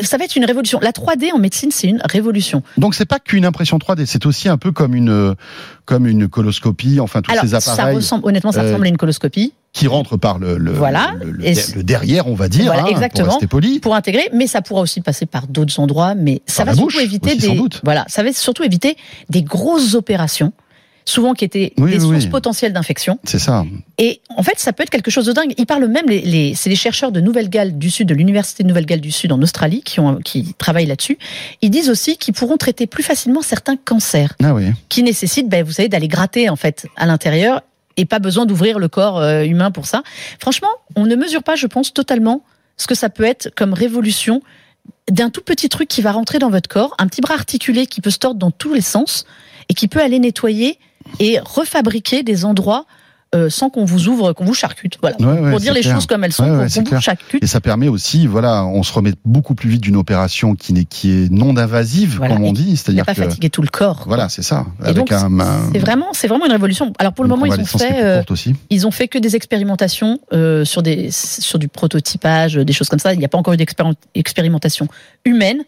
Ça 0.00 0.16
va 0.16 0.24
être 0.24 0.36
une 0.36 0.44
révolution. 0.46 0.80
La 0.80 0.90
3D 0.92 1.32
en 1.34 1.38
médecine, 1.38 1.70
c'est 1.70 1.86
une 1.86 2.00
révolution. 2.04 2.62
Donc 2.78 2.94
c'est 2.94 3.04
pas 3.04 3.18
qu'une 3.20 3.44
impression 3.44 3.76
3D, 3.78 4.06
c'est 4.06 4.24
aussi 4.26 4.48
un 4.48 4.56
peu 4.56 4.72
comme 4.72 4.94
une 4.94 5.36
comme 5.84 6.06
une 6.06 6.28
coloscopie, 6.28 6.98
enfin 6.98 7.20
tous 7.22 7.30
Alors, 7.30 7.44
ces 7.44 7.50
ça 7.60 7.72
appareils 7.72 7.96
ressemble, 7.96 8.26
honnêtement, 8.26 8.50
ça 8.52 8.62
euh, 8.62 8.68
ressemble 8.68 8.86
à 8.86 8.88
une 8.88 8.96
coloscopie 8.96 9.52
qui 9.74 9.86
rentrent 9.88 10.16
par 10.16 10.38
le 10.38 10.56
le, 10.56 10.70
Voilà. 10.72 11.14
le, 11.22 11.30
le- 11.32 11.46
Et 11.46 11.54
le 11.76 11.82
derrière, 11.82 12.26
on 12.28 12.34
va 12.34 12.48
dire, 12.48 12.64
Voilà, 12.66 12.84
hein, 12.84 12.86
exactement. 12.90 13.24
pour 13.26 13.34
rester 13.34 13.46
poli. 13.48 13.80
pour 13.80 13.94
intégrer, 13.94 14.30
mais 14.32 14.46
ça 14.46 14.62
pourra 14.62 14.80
aussi 14.80 15.02
passer 15.02 15.26
par 15.26 15.46
d'autres 15.48 15.78
endroits. 15.80 16.14
Mais 16.14 16.40
ça 16.46 16.64
Par 16.64 16.72
va 16.72 16.72
surtout 16.78 16.86
bouche 16.96 17.02
éviter 17.02 17.34
des 17.36 17.60
voilà, 17.82 18.04
ça 18.08 18.22
va 18.22 18.32
surtout 18.32 18.62
éviter 18.62 18.96
des 19.28 19.42
grosses 19.42 19.94
opérations. 19.94 20.52
souvent 21.06 21.34
qui 21.34 21.44
étaient 21.44 21.74
des 21.76 22.00
sources 22.00 22.24
potentielles 22.26 22.72
d'infection. 22.72 23.18
C'est 23.24 23.38
ça. 23.38 23.66
Et 23.98 24.22
en 24.38 24.42
fait, 24.42 24.58
ça 24.58 24.72
peut 24.72 24.82
être 24.84 24.88
quelque 24.88 25.10
chose 25.10 25.26
de 25.26 25.32
dingue. 25.32 25.52
Ils 25.58 25.66
parlent 25.66 25.86
même, 25.86 26.06
les, 26.08 26.20
les 26.22 26.54
c'est 26.54 26.70
les 26.70 26.76
chercheurs 26.76 27.12
de 27.12 27.20
Nouvelle-Galles 27.20 27.76
du 27.76 27.90
Sud, 27.90 28.08
de 28.08 28.14
l'Université 28.14 28.62
de 28.62 28.68
Nouvelle-Galles 28.68 29.02
du 29.02 29.10
Sud 29.10 29.30
en 29.30 29.42
Australie, 29.42 29.82
qui, 29.84 30.00
ont, 30.00 30.16
qui 30.24 30.54
travaillent 30.54 30.86
là-dessus. 30.86 31.18
Ils 31.60 31.68
disent 31.70 31.90
aussi 31.90 32.16
qu'ils 32.16 32.32
pourront 32.32 32.56
traiter 32.56 32.86
plus 32.86 33.02
facilement 33.02 33.42
certains 33.42 33.76
cancers. 33.76 34.32
Ah 34.42 34.54
oui. 34.54 34.64
Qui 34.88 35.02
nécessitent, 35.02 35.50
ben, 35.50 35.62
vous 35.62 35.72
savez, 35.72 35.90
d'aller 35.90 36.08
gratter, 36.08 36.48
en 36.48 36.56
fait, 36.56 36.86
à 36.96 37.04
l'intérieur 37.04 37.60
et 37.96 38.04
pas 38.04 38.18
besoin 38.18 38.46
d'ouvrir 38.46 38.78
le 38.78 38.88
corps 38.88 39.18
euh, 39.18 39.44
humain 39.44 39.70
pour 39.70 39.86
ça. 39.86 40.02
Franchement, 40.38 40.68
on 40.96 41.06
ne 41.06 41.16
mesure 41.16 41.42
pas, 41.42 41.56
je 41.56 41.66
pense, 41.66 41.92
totalement 41.92 42.44
ce 42.76 42.86
que 42.86 42.94
ça 42.94 43.08
peut 43.08 43.24
être 43.24 43.50
comme 43.54 43.72
révolution 43.72 44.42
d'un 45.10 45.30
tout 45.30 45.42
petit 45.42 45.68
truc 45.68 45.88
qui 45.88 46.02
va 46.02 46.12
rentrer 46.12 46.38
dans 46.38 46.50
votre 46.50 46.68
corps, 46.68 46.94
un 46.98 47.06
petit 47.06 47.20
bras 47.20 47.34
articulé 47.34 47.86
qui 47.86 48.00
peut 48.00 48.10
se 48.10 48.18
tordre 48.18 48.38
dans 48.38 48.50
tous 48.50 48.74
les 48.74 48.80
sens 48.80 49.26
et 49.68 49.74
qui 49.74 49.88
peut 49.88 50.00
aller 50.00 50.18
nettoyer 50.18 50.78
et 51.20 51.38
refabriquer 51.38 52.22
des 52.22 52.44
endroits 52.44 52.86
euh, 53.34 53.50
sans 53.50 53.68
qu'on 53.68 53.84
vous 53.84 54.08
ouvre, 54.08 54.32
qu'on 54.32 54.44
vous 54.44 54.54
charcute. 54.54 54.98
Voilà. 55.00 55.16
pour 55.50 55.60
dire 55.60 55.74
les 55.74 55.82
choses 55.82 56.06
comme 56.06 56.24
elles 56.24 56.32
sont, 56.32 56.44
qu'on 56.44 56.94
vous 56.96 57.00
charcute. 57.00 57.42
Et 57.42 57.46
ça 57.46 57.60
permet 57.60 57.88
aussi, 57.88 58.26
voilà, 58.26 58.64
on 58.64 58.82
se 58.82 58.92
remet 58.92 59.12
beaucoup 59.24 59.54
plus 59.54 59.68
vite 59.68 59.80
d'une 59.80 59.96
opération 59.96 60.54
qui 60.54 60.72
n'est 60.72 60.84
qui 60.84 61.10
est 61.10 61.30
non 61.30 61.56
invasive, 61.56 62.20
comme 62.20 62.44
on 62.44 62.52
dit, 62.52 62.76
c'est-à-dire 62.76 63.04
pas 63.04 63.14
fatiguer 63.14 63.50
tout 63.50 63.62
le 63.62 63.68
corps. 63.68 64.04
Voilà, 64.06 64.28
c'est 64.28 64.42
ça. 64.42 64.66
c'est 64.84 65.78
vraiment, 65.78 66.08
c'est 66.12 66.28
vraiment 66.28 66.46
une 66.46 66.52
révolution. 66.52 66.92
Alors 66.98 67.12
pour 67.12 67.24
le 67.24 67.28
moment, 67.28 67.46
ils 67.46 67.60
ont 67.60 67.64
fait, 67.64 68.02
euh, 68.02 68.22
ils 68.70 68.86
ont 68.86 68.90
fait 68.90 69.08
que 69.08 69.18
des 69.18 69.36
expérimentations 69.36 70.20
euh, 70.32 70.64
sur 70.64 70.82
des 70.82 71.08
sur 71.10 71.58
du 71.58 71.68
prototypage, 71.68 72.54
des 72.54 72.72
choses 72.72 72.88
comme 72.88 72.98
ça. 72.98 73.12
Il 73.12 73.18
n'y 73.18 73.24
a 73.24 73.28
pas 73.28 73.38
encore 73.38 73.54
eu 73.54 73.56
d'expérimentation 73.56 74.88
humaine 75.24 75.64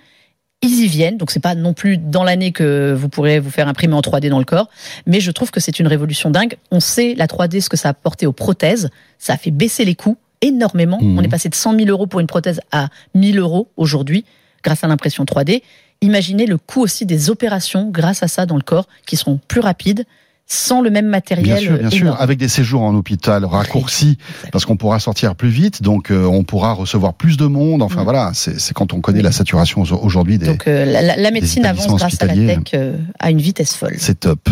ils 0.63 0.85
y 0.85 0.87
viennent, 0.87 1.19
donc 1.19 1.31
c'est 1.31 1.41
pas 1.41 1.55
non 1.55 1.75
plus 1.75 1.99
dans 1.99 2.25
l'année 2.25 2.53
que 2.53 2.95
vous 2.95 3.09
pourrez 3.09 3.39
vous 3.39 3.51
faire 3.51 3.69
imprimer 3.69 3.95
en 3.95 4.01
3D 4.01 4.29
dans 4.29 4.39
le 4.39 4.45
corps, 4.45 4.69
mais 5.07 5.21
je 5.21 5.31
trouve 5.31 5.51
que 5.51 5.61
c'est 5.61 5.79
une 5.79 5.87
révolution 5.87 6.31
dingue. 6.31 6.57
On 6.71 6.81
sait 6.81 7.15
la 7.15 7.27
3D 7.27 7.61
ce 7.61 7.69
que 7.69 7.77
ça 7.77 7.89
a 7.89 7.91
apporté 7.91 8.27
aux 8.27 8.33
prothèses, 8.33 8.91
ça 9.19 9.35
a 9.35 9.37
fait 9.37 9.51
baisser 9.51 9.85
les 9.85 9.95
coûts 9.95 10.17
énormément. 10.41 10.99
Mhm. 11.01 11.19
On 11.19 11.23
est 11.23 11.29
passé 11.29 11.49
de 11.49 11.55
100 11.55 11.79
000 11.79 11.89
euros 11.89 12.07
pour 12.07 12.21
une 12.21 12.27
prothèse 12.27 12.61
à 12.73 12.89
1000 13.15 13.39
euros 13.39 13.69
aujourd'hui 13.77 14.25
grâce 14.63 14.83
à 14.83 14.89
l'impression 14.89 15.25
3D. 15.25 15.63
Imaginez 16.01 16.47
le 16.47 16.59
coût 16.59 16.83
aussi 16.83 17.07
des 17.07 17.31
opérations 17.31 17.89
grâce 17.91 18.23
à 18.23 18.29
ça 18.29 18.47
dans 18.47 18.57
le 18.57 18.63
corps 18.63 18.87
qui 19.07 19.17
seront 19.17 19.39
plus 19.49 19.61
rapides, 19.61 20.05
sans 20.47 20.81
le 20.81 20.91
même 20.91 21.07
matériel. 21.07 21.45
Bien 21.45 21.57
sûr, 21.57 21.79
bien 21.79 21.91
sûr, 21.91 22.21
avec 22.21 22.39
des 22.39 22.49
séjours 22.49 22.83
en 22.83 22.95
hôpital 22.95 23.45
raccourcis, 23.45 24.17
parce 24.53 24.65
qu'on 24.65 24.77
pourra 24.77 25.01
sortir 25.01 25.35
plus 25.35 25.49
vite, 25.49 25.83
donc 25.83 26.11
euh, 26.11 26.25
on 26.25 26.45
pourra 26.45 26.73
recevoir 26.73 27.15
plus 27.15 27.37
de 27.37 27.47
monde. 27.47 27.83
Enfin 27.83 28.03
mm. 28.03 28.05
voilà, 28.05 28.31
c'est 28.33 28.73
quand 28.73 28.93
on 28.93 29.01
connaît 29.01 29.23
la 29.23 29.33
saturation 29.33 29.83
aujourd'hui 29.83 30.39
des. 30.39 30.47
Donc 30.47 30.69
euh, 30.69 30.85
la, 30.85 31.31
médecine 31.31 31.67
avance 31.67 31.89
grâce 31.89 32.23
à 32.23 32.27
la 32.27 32.35
tech 32.35 32.59
euh, 32.75 32.97
à 33.19 33.31
une 33.31 33.41
vitesse 33.41 33.75
folle. 33.75 33.97
C'est 33.99 34.21
top. 34.21 34.49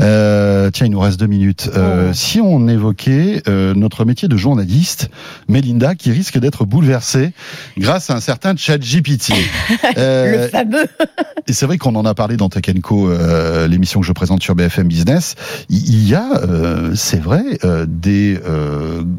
Euh, 0.00 0.70
tiens, 0.70 0.86
il 0.86 0.92
nous 0.92 1.00
reste 1.00 1.18
deux 1.18 1.26
minutes. 1.26 1.70
Euh, 1.74 2.10
oh. 2.10 2.12
Si 2.14 2.40
on 2.40 2.68
évoquait 2.68 3.42
euh, 3.48 3.74
notre 3.74 4.04
métier 4.04 4.28
de 4.28 4.36
journaliste, 4.36 5.10
Melinda, 5.48 5.94
qui 5.94 6.10
risque 6.10 6.38
d'être 6.38 6.64
bouleversée 6.64 7.32
grâce 7.78 8.10
à 8.10 8.14
un 8.14 8.20
certain 8.20 8.56
ChatGPT. 8.56 9.32
le 9.96 10.48
fameux. 10.48 10.86
et 11.46 11.52
c'est 11.52 11.66
vrai 11.66 11.78
qu'on 11.78 11.94
en 11.94 12.04
a 12.04 12.14
parlé 12.14 12.36
dans 12.36 12.48
Tech 12.48 12.62
Co, 12.82 13.12
l'émission 13.66 14.00
que 14.00 14.06
je 14.06 14.12
présente 14.12 14.42
sur 14.42 14.54
BFM 14.54 14.88
Business. 14.88 15.34
Il 15.68 16.08
y 16.08 16.14
a, 16.14 16.28
c'est 16.94 17.20
vrai, 17.20 17.44
des 17.86 18.40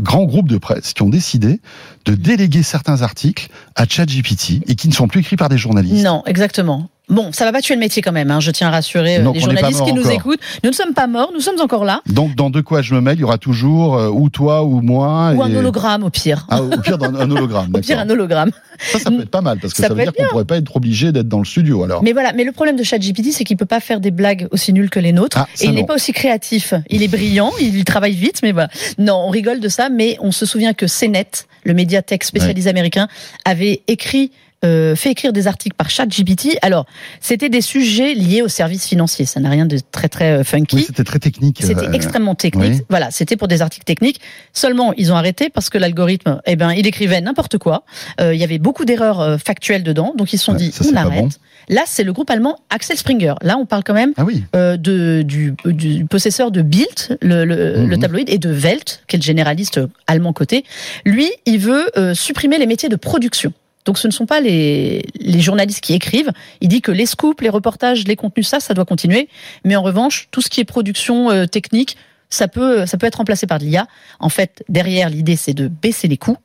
grands 0.01 0.25
groupes 0.25 0.49
de 0.49 0.57
presse 0.57 0.93
qui 0.93 1.01
ont 1.01 1.09
décidé 1.09 1.59
de 2.05 2.15
déléguer 2.15 2.63
certains 2.63 3.01
articles 3.01 3.47
à 3.75 3.85
ChatGPT 3.87 4.61
et 4.67 4.75
qui 4.75 4.87
ne 4.87 4.93
sont 4.93 5.07
plus 5.07 5.21
écrits 5.21 5.37
par 5.37 5.49
des 5.49 5.57
journalistes. 5.57 6.03
Non, 6.03 6.23
exactement. 6.25 6.89
Bon, 7.09 7.33
ça 7.33 7.43
va 7.43 7.51
pas 7.51 7.61
tuer 7.61 7.73
le 7.73 7.81
métier 7.81 8.01
quand 8.01 8.13
même, 8.13 8.31
hein, 8.31 8.39
je 8.39 8.49
tiens 8.49 8.69
à 8.69 8.71
rassurer 8.71 9.17
euh, 9.17 9.31
les 9.33 9.39
journalistes 9.41 9.83
qui 9.83 9.91
nous 9.91 10.09
écoutent. 10.09 10.39
Nous 10.63 10.69
ne 10.69 10.75
sommes 10.75 10.93
pas 10.93 11.05
morts, 11.05 11.31
nous 11.33 11.41
sommes 11.41 11.59
encore 11.59 11.83
là. 11.83 12.01
Donc, 12.07 12.33
dans 12.35 12.49
de 12.49 12.61
quoi 12.61 12.81
je 12.81 12.95
me 12.95 13.01
mêle, 13.01 13.17
il 13.17 13.21
y 13.21 13.23
aura 13.25 13.37
toujours 13.37 13.97
euh, 13.97 14.07
ou 14.07 14.29
toi 14.29 14.63
ou 14.63 14.79
moi. 14.79 15.33
Ou 15.35 15.43
un 15.43 15.53
hologramme 15.53 16.03
au 16.03 16.09
pire. 16.09 16.47
Ah, 16.49 16.63
au 16.63 16.69
pire, 16.77 16.97
un 17.03 17.13
hologramme. 17.31 17.71
au 17.75 17.79
pire, 17.79 17.99
un 17.99 18.09
hologramme. 18.09 18.51
Ça, 18.79 18.99
ça 18.99 19.11
peut 19.11 19.21
être 19.21 19.29
pas 19.29 19.41
mal, 19.41 19.59
parce 19.59 19.73
que 19.73 19.81
ça, 19.81 19.89
veut 19.89 20.01
dire 20.01 20.13
qu'on 20.13 20.23
pourrait 20.27 20.45
pas 20.45 20.55
être 20.55 20.75
obligé 20.77 21.11
d'être 21.11 21.27
dans 21.27 21.39
le 21.39 21.45
studio 21.45 21.83
alors. 21.83 22.01
Mais 22.03 22.13
voilà, 22.13 22.31
mais 22.31 22.45
le 22.45 22.53
problème 22.53 22.77
de 22.77 22.83
ChatGPT, 22.83 23.33
c'est 23.33 23.43
qu'il 23.43 23.57
peut 23.57 23.65
pas 23.65 23.81
faire 23.81 23.99
des 23.99 24.11
blagues 24.11 24.47
aussi 24.51 24.71
nulles 24.71 24.89
que 24.89 24.99
les 24.99 25.11
nôtres. 25.11 25.37
Ah, 25.39 25.47
et 25.59 25.65
il 25.65 25.73
n'est 25.73 25.85
pas 25.85 25.95
aussi 25.95 26.13
créatif. 26.13 26.73
Il 26.89 27.03
est 27.03 27.09
brillant, 27.09 27.51
il 27.59 27.83
travaille 27.83 28.15
vite, 28.15 28.39
mais 28.43 28.53
voilà. 28.53 28.69
Non, 28.97 29.25
on 29.27 29.29
rigole 29.29 29.59
de 29.59 29.67
ça, 29.67 29.89
mais 29.89 30.17
on 30.21 30.31
se 30.31 30.45
souvient 30.45 30.73
que 30.73 30.85
CNET, 30.85 31.27
le 31.65 31.73
médiathèque 31.73 32.23
spécialisé 32.23 32.69
américain, 32.69 33.09
avait 33.43 33.81
écrit 33.87 34.31
euh, 34.63 34.95
fait 34.95 35.11
écrire 35.11 35.33
des 35.33 35.47
articles 35.47 35.75
par 35.75 35.89
ChatGPT. 35.89 36.57
Alors, 36.61 36.85
c'était 37.19 37.49
des 37.49 37.61
sujets 37.61 38.13
liés 38.13 38.41
aux 38.41 38.47
services 38.47 38.87
financiers. 38.87 39.25
Ça 39.25 39.39
n'a 39.39 39.49
rien 39.49 39.65
de 39.65 39.77
très 39.91 40.07
très 40.07 40.31
euh, 40.31 40.43
funky. 40.43 40.77
Oui, 40.77 40.83
c'était 40.87 41.03
très 41.03 41.19
technique. 41.19 41.59
C'était 41.61 41.87
euh, 41.87 41.91
extrêmement 41.91 42.35
technique. 42.35 42.83
Voilà, 42.89 43.11
c'était 43.11 43.35
pour 43.35 43.47
des 43.47 43.61
articles 43.61 43.83
techniques. 43.83 44.21
Seulement, 44.53 44.93
ils 44.93 45.11
ont 45.11 45.15
arrêté 45.15 45.49
parce 45.49 45.69
que 45.69 45.77
l'algorithme, 45.77 46.41
eh 46.45 46.55
ben, 46.55 46.71
il 46.71 46.87
écrivait 46.87 47.19
n'importe 47.19 47.57
quoi. 47.57 47.83
il 48.19 48.35
y 48.35 48.43
avait 48.43 48.57
beaucoup 48.57 48.85
d'erreurs 48.85 49.39
factuelles 49.39 49.83
dedans, 49.83 50.13
donc 50.17 50.31
ils 50.33 50.37
se 50.37 50.45
sont 50.45 50.53
dit, 50.53 50.71
on 50.89 50.95
arrête. 50.95 51.39
Là, 51.69 51.83
c'est 51.85 52.03
le 52.03 52.13
groupe 52.13 52.29
allemand 52.29 52.57
Axel 52.69 52.97
Springer. 52.97 53.35
Là, 53.41 53.57
on 53.57 53.65
parle 53.65 53.83
quand 53.83 53.93
même 53.93 54.13
ah 54.17 54.23
oui. 54.23 54.43
de, 54.53 55.23
du, 55.23 55.55
du, 55.65 56.05
possesseur 56.05 56.51
de 56.51 56.61
Bild, 56.61 57.17
le, 57.21 57.45
le, 57.45 57.85
le, 57.85 57.95
mhm. 57.95 57.99
tabloïd, 57.99 58.29
et 58.29 58.37
de 58.37 58.51
Welt, 58.51 59.03
qui 59.07 59.15
est 59.15 59.19
le 59.19 59.23
généraliste 59.23 59.79
allemand 60.07 60.33
côté. 60.33 60.63
Lui, 61.05 61.29
il 61.45 61.59
veut 61.59 61.89
supprimer 62.13 62.57
les 62.57 62.65
métiers 62.65 62.89
de 62.89 62.95
production. 62.95 63.53
Donc 63.85 63.97
ce 63.97 64.07
ne 64.07 64.11
sont 64.11 64.25
pas 64.25 64.41
les, 64.41 65.05
les 65.19 65.39
journalistes 65.39 65.81
qui 65.81 65.93
écrivent. 65.93 66.31
Il 66.61 66.69
dit 66.69 66.81
que 66.81 66.91
les 66.91 67.05
scoops, 67.05 67.41
les 67.41 67.49
reportages, 67.49 68.05
les 68.05 68.15
contenus, 68.15 68.47
ça, 68.47 68.59
ça 68.59 68.73
doit 68.73 68.85
continuer. 68.85 69.29
Mais 69.65 69.75
en 69.75 69.81
revanche, 69.81 70.27
tout 70.31 70.41
ce 70.41 70.49
qui 70.49 70.61
est 70.61 70.65
production 70.65 71.31
euh, 71.31 71.45
technique, 71.45 71.97
ça 72.29 72.47
peut, 72.47 72.85
ça 72.85 72.97
peut 72.97 73.05
être 73.05 73.15
remplacé 73.15 73.45
par 73.45 73.59
de 73.59 73.65
l'IA. 73.65 73.87
En 74.19 74.29
fait, 74.29 74.63
derrière, 74.69 75.09
l'idée, 75.09 75.35
c'est 75.35 75.53
de 75.53 75.67
baisser 75.67 76.07
les 76.07 76.17
coûts 76.17 76.37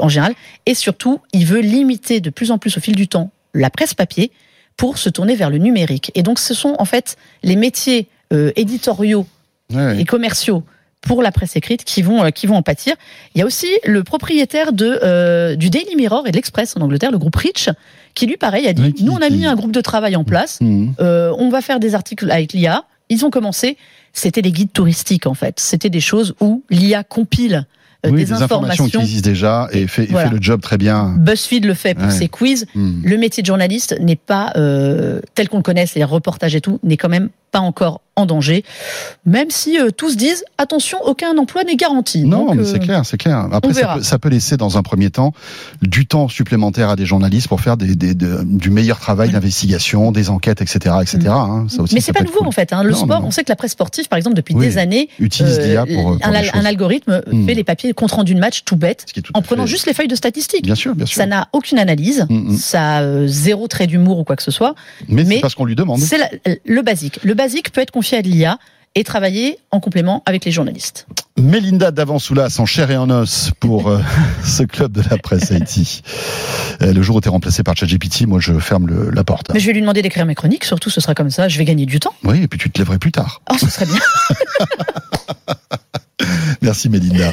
en 0.00 0.08
général. 0.08 0.34
Et 0.66 0.74
surtout, 0.74 1.20
il 1.32 1.46
veut 1.46 1.60
limiter 1.60 2.20
de 2.20 2.30
plus 2.30 2.50
en 2.50 2.58
plus 2.58 2.76
au 2.76 2.80
fil 2.80 2.96
du 2.96 3.08
temps 3.08 3.30
la 3.54 3.70
presse 3.70 3.94
papier 3.94 4.32
pour 4.76 4.98
se 4.98 5.08
tourner 5.08 5.36
vers 5.36 5.50
le 5.50 5.58
numérique. 5.58 6.10
Et 6.14 6.22
donc, 6.22 6.38
ce 6.38 6.54
sont 6.54 6.74
en 6.78 6.84
fait 6.84 7.16
les 7.42 7.56
métiers 7.56 8.08
euh, 8.32 8.50
éditoriaux 8.56 9.26
et 9.70 10.04
commerciaux 10.04 10.62
pour 11.04 11.22
la 11.22 11.30
presse 11.32 11.56
écrite 11.56 11.84
qui 11.84 12.02
vont 12.02 12.24
euh, 12.24 12.30
qui 12.30 12.46
vont 12.46 12.56
en 12.56 12.62
pâtir. 12.62 12.96
Il 13.34 13.38
y 13.38 13.42
a 13.42 13.46
aussi 13.46 13.68
le 13.84 14.02
propriétaire 14.02 14.72
de 14.72 14.98
euh, 15.02 15.54
du 15.54 15.70
Daily 15.70 15.94
Mirror 15.96 16.26
et 16.26 16.30
de 16.30 16.36
l'Express 16.36 16.76
en 16.76 16.80
Angleterre, 16.80 17.12
le 17.12 17.18
groupe 17.18 17.36
Rich, 17.36 17.70
qui 18.14 18.26
lui 18.26 18.36
pareil 18.36 18.66
a 18.66 18.72
dit 18.72 18.94
nous 19.00 19.12
on 19.12 19.20
a 19.20 19.30
mis 19.30 19.46
un 19.46 19.54
groupe 19.54 19.72
de 19.72 19.80
travail 19.80 20.16
en 20.16 20.24
place, 20.24 20.58
mmh. 20.60 20.92
euh, 21.00 21.32
on 21.38 21.50
va 21.50 21.60
faire 21.60 21.80
des 21.80 21.94
articles 21.94 22.30
avec 22.30 22.52
l'IA. 22.52 22.84
Ils 23.10 23.26
ont 23.26 23.30
commencé, 23.30 23.76
c'était 24.14 24.40
des 24.40 24.50
guides 24.50 24.72
touristiques 24.72 25.26
en 25.26 25.34
fait, 25.34 25.60
c'était 25.60 25.90
des 25.90 26.00
choses 26.00 26.34
où 26.40 26.64
l'IA 26.70 27.04
compile 27.04 27.66
euh, 28.06 28.10
des, 28.10 28.32
informations, 28.32 28.86
qui 28.86 28.96
existent 28.96 29.28
déjà 29.28 29.68
et 29.72 29.86
fait, 29.86 30.06
fait, 30.06 30.30
le 30.30 30.38
job 30.40 30.60
très 30.60 30.76
bien. 30.78 31.14
BuzzFeed 31.18 31.64
le 31.64 31.74
fait 31.74 31.94
pour 31.94 32.10
ses 32.10 32.28
quiz. 32.28 32.66
Mmh. 32.74 33.02
Le 33.02 33.16
métier 33.16 33.42
de 33.42 33.46
journaliste 33.46 33.98
n'est 34.00 34.16
pas 34.16 34.52
tel 35.34 35.48
qu'on 35.48 35.58
le 35.58 35.62
connaît, 35.62 35.86
c'est 35.86 35.98
les 35.98 36.04
reportages 36.04 36.54
et 36.54 36.60
tout, 36.60 36.80
n'est 36.82 36.96
quand 36.96 37.08
même 37.08 37.28
pas 37.54 37.60
encore 37.60 38.00
en 38.16 38.26
danger, 38.26 38.64
même 39.26 39.50
si 39.50 39.78
euh, 39.78 39.90
tous 39.90 40.16
disent 40.16 40.44
attention, 40.58 40.98
aucun 41.04 41.36
emploi 41.36 41.64
n'est 41.64 41.76
garanti. 41.76 42.22
Non, 42.22 42.54
mais 42.54 42.64
c'est 42.64 42.76
euh, 42.76 42.78
clair, 42.78 43.04
c'est 43.04 43.16
clair. 43.16 43.48
Après, 43.52 43.72
ça 43.72 44.18
peut, 44.18 44.28
laisser 44.28 44.56
dans 44.56 44.78
un 44.78 44.82
premier 44.82 45.10
temps 45.10 45.32
du 45.82 46.06
temps 46.06 46.28
supplémentaire 46.28 46.90
à 46.90 46.96
des 46.96 47.06
journalistes 47.06 47.48
pour 47.48 47.60
faire 47.60 47.76
des, 47.76 47.94
des, 47.94 48.14
du 48.14 48.70
meilleur 48.70 48.98
travail 48.98 49.30
d'investigation, 49.30 50.12
des 50.12 50.30
enquêtes, 50.30 50.62
etc., 50.62 50.96
etc. 51.02 51.18
Mm. 51.18 51.28
Hein. 51.28 51.66
Ça 51.68 51.82
aussi, 51.82 51.94
mais 51.94 52.00
c'est 52.00 52.12
pas 52.12 52.22
nouveau 52.22 52.44
en 52.44 52.50
fait. 52.50 52.72
Hein. 52.72 52.82
Le 52.82 52.94
sport, 52.94 53.22
on 53.24 53.30
sait 53.30 53.44
que 53.44 53.50
la 53.50 53.56
presse 53.56 53.72
sportive, 53.72 54.08
par 54.08 54.16
exemple, 54.16 54.36
depuis 54.36 54.54
des 54.54 54.78
années, 54.78 55.08
utilise 55.18 55.58
euh, 55.58 55.66
l'IA 55.66 55.86
pour, 55.86 56.18
un, 56.22 56.64
algorithme 56.64 57.22
mm. 57.30 57.46
fait 57.46 57.54
les 57.54 57.64
papiers 57.64 57.92
compte 57.92 58.12
rendu 58.12 58.34
de 58.34 58.40
match 58.40 58.62
tout 58.64 58.76
bête, 58.76 59.06
en 59.34 59.42
prenant 59.42 59.66
juste 59.66 59.86
les 59.86 59.94
feuilles 59.94 60.08
de 60.08 60.16
statistiques. 60.16 60.64
Bien 60.64 60.74
sûr, 60.74 60.94
bien 60.94 61.06
sûr. 61.06 61.16
Ça 61.16 61.26
n'a 61.26 61.48
aucune 61.52 61.78
analyse, 61.78 62.26
mm, 62.28 62.56
ça 62.56 62.96
a 62.98 63.26
zéro 63.26 63.66
trait 63.66 63.86
d'humour 63.86 64.18
ou 64.18 64.24
quoi 64.24 64.36
que 64.36 64.42
ce 64.42 64.50
soit. 64.50 64.74
Mais, 65.08 65.24
c'est 65.24 65.40
parce 65.40 65.54
qu'on 65.54 65.64
lui 65.64 65.76
demande. 65.76 66.00
C'est 66.00 66.18
le 66.64 66.82
basique. 66.82 67.18
Le 67.22 67.34
basique 67.44 67.72
peut 67.72 67.82
être 67.82 67.90
confié 67.90 68.16
à 68.16 68.22
de 68.22 68.28
l'IA 68.28 68.58
et 68.94 69.04
travailler 69.04 69.58
en 69.70 69.78
complément 69.78 70.22
avec 70.24 70.46
les 70.46 70.50
journalistes. 70.50 71.06
Mélinda 71.36 71.90
Davansoulas 71.90 72.56
en 72.58 72.64
chair 72.64 72.90
et 72.90 72.96
en 72.96 73.10
os 73.10 73.50
pour 73.60 73.88
euh, 73.88 74.00
ce 74.44 74.62
club 74.62 74.92
de 74.92 75.02
la 75.10 75.18
presse 75.18 75.52
Haïti. 75.52 76.00
Euh, 76.80 76.94
le 76.94 77.02
jour 77.02 77.16
où 77.16 77.20
tu 77.20 77.28
es 77.28 77.30
remplacé 77.30 77.62
par 77.62 77.76
ChatGPT, 77.76 78.26
moi 78.26 78.40
je 78.40 78.58
ferme 78.58 79.10
la 79.10 79.24
porte. 79.24 79.52
Mais 79.52 79.60
je 79.60 79.66
vais 79.66 79.74
lui 79.74 79.82
demander 79.82 80.00
d'écrire 80.00 80.24
mes 80.24 80.34
chroniques, 80.34 80.64
surtout 80.64 80.88
ce 80.88 81.02
sera 81.02 81.14
comme 81.14 81.28
ça, 81.28 81.48
je 81.48 81.58
vais 81.58 81.66
gagner 81.66 81.84
du 81.84 82.00
temps. 82.00 82.14
Oui, 82.22 82.44
et 82.44 82.48
puis 82.48 82.58
tu 82.58 82.70
te 82.70 82.78
lèverais 82.78 82.98
plus 82.98 83.12
tard. 83.12 83.42
Oh, 83.52 83.56
ce 83.60 83.68
serait 83.68 83.84
bien. 83.84 84.00
Merci 86.62 86.88
Mélinda. 86.88 87.30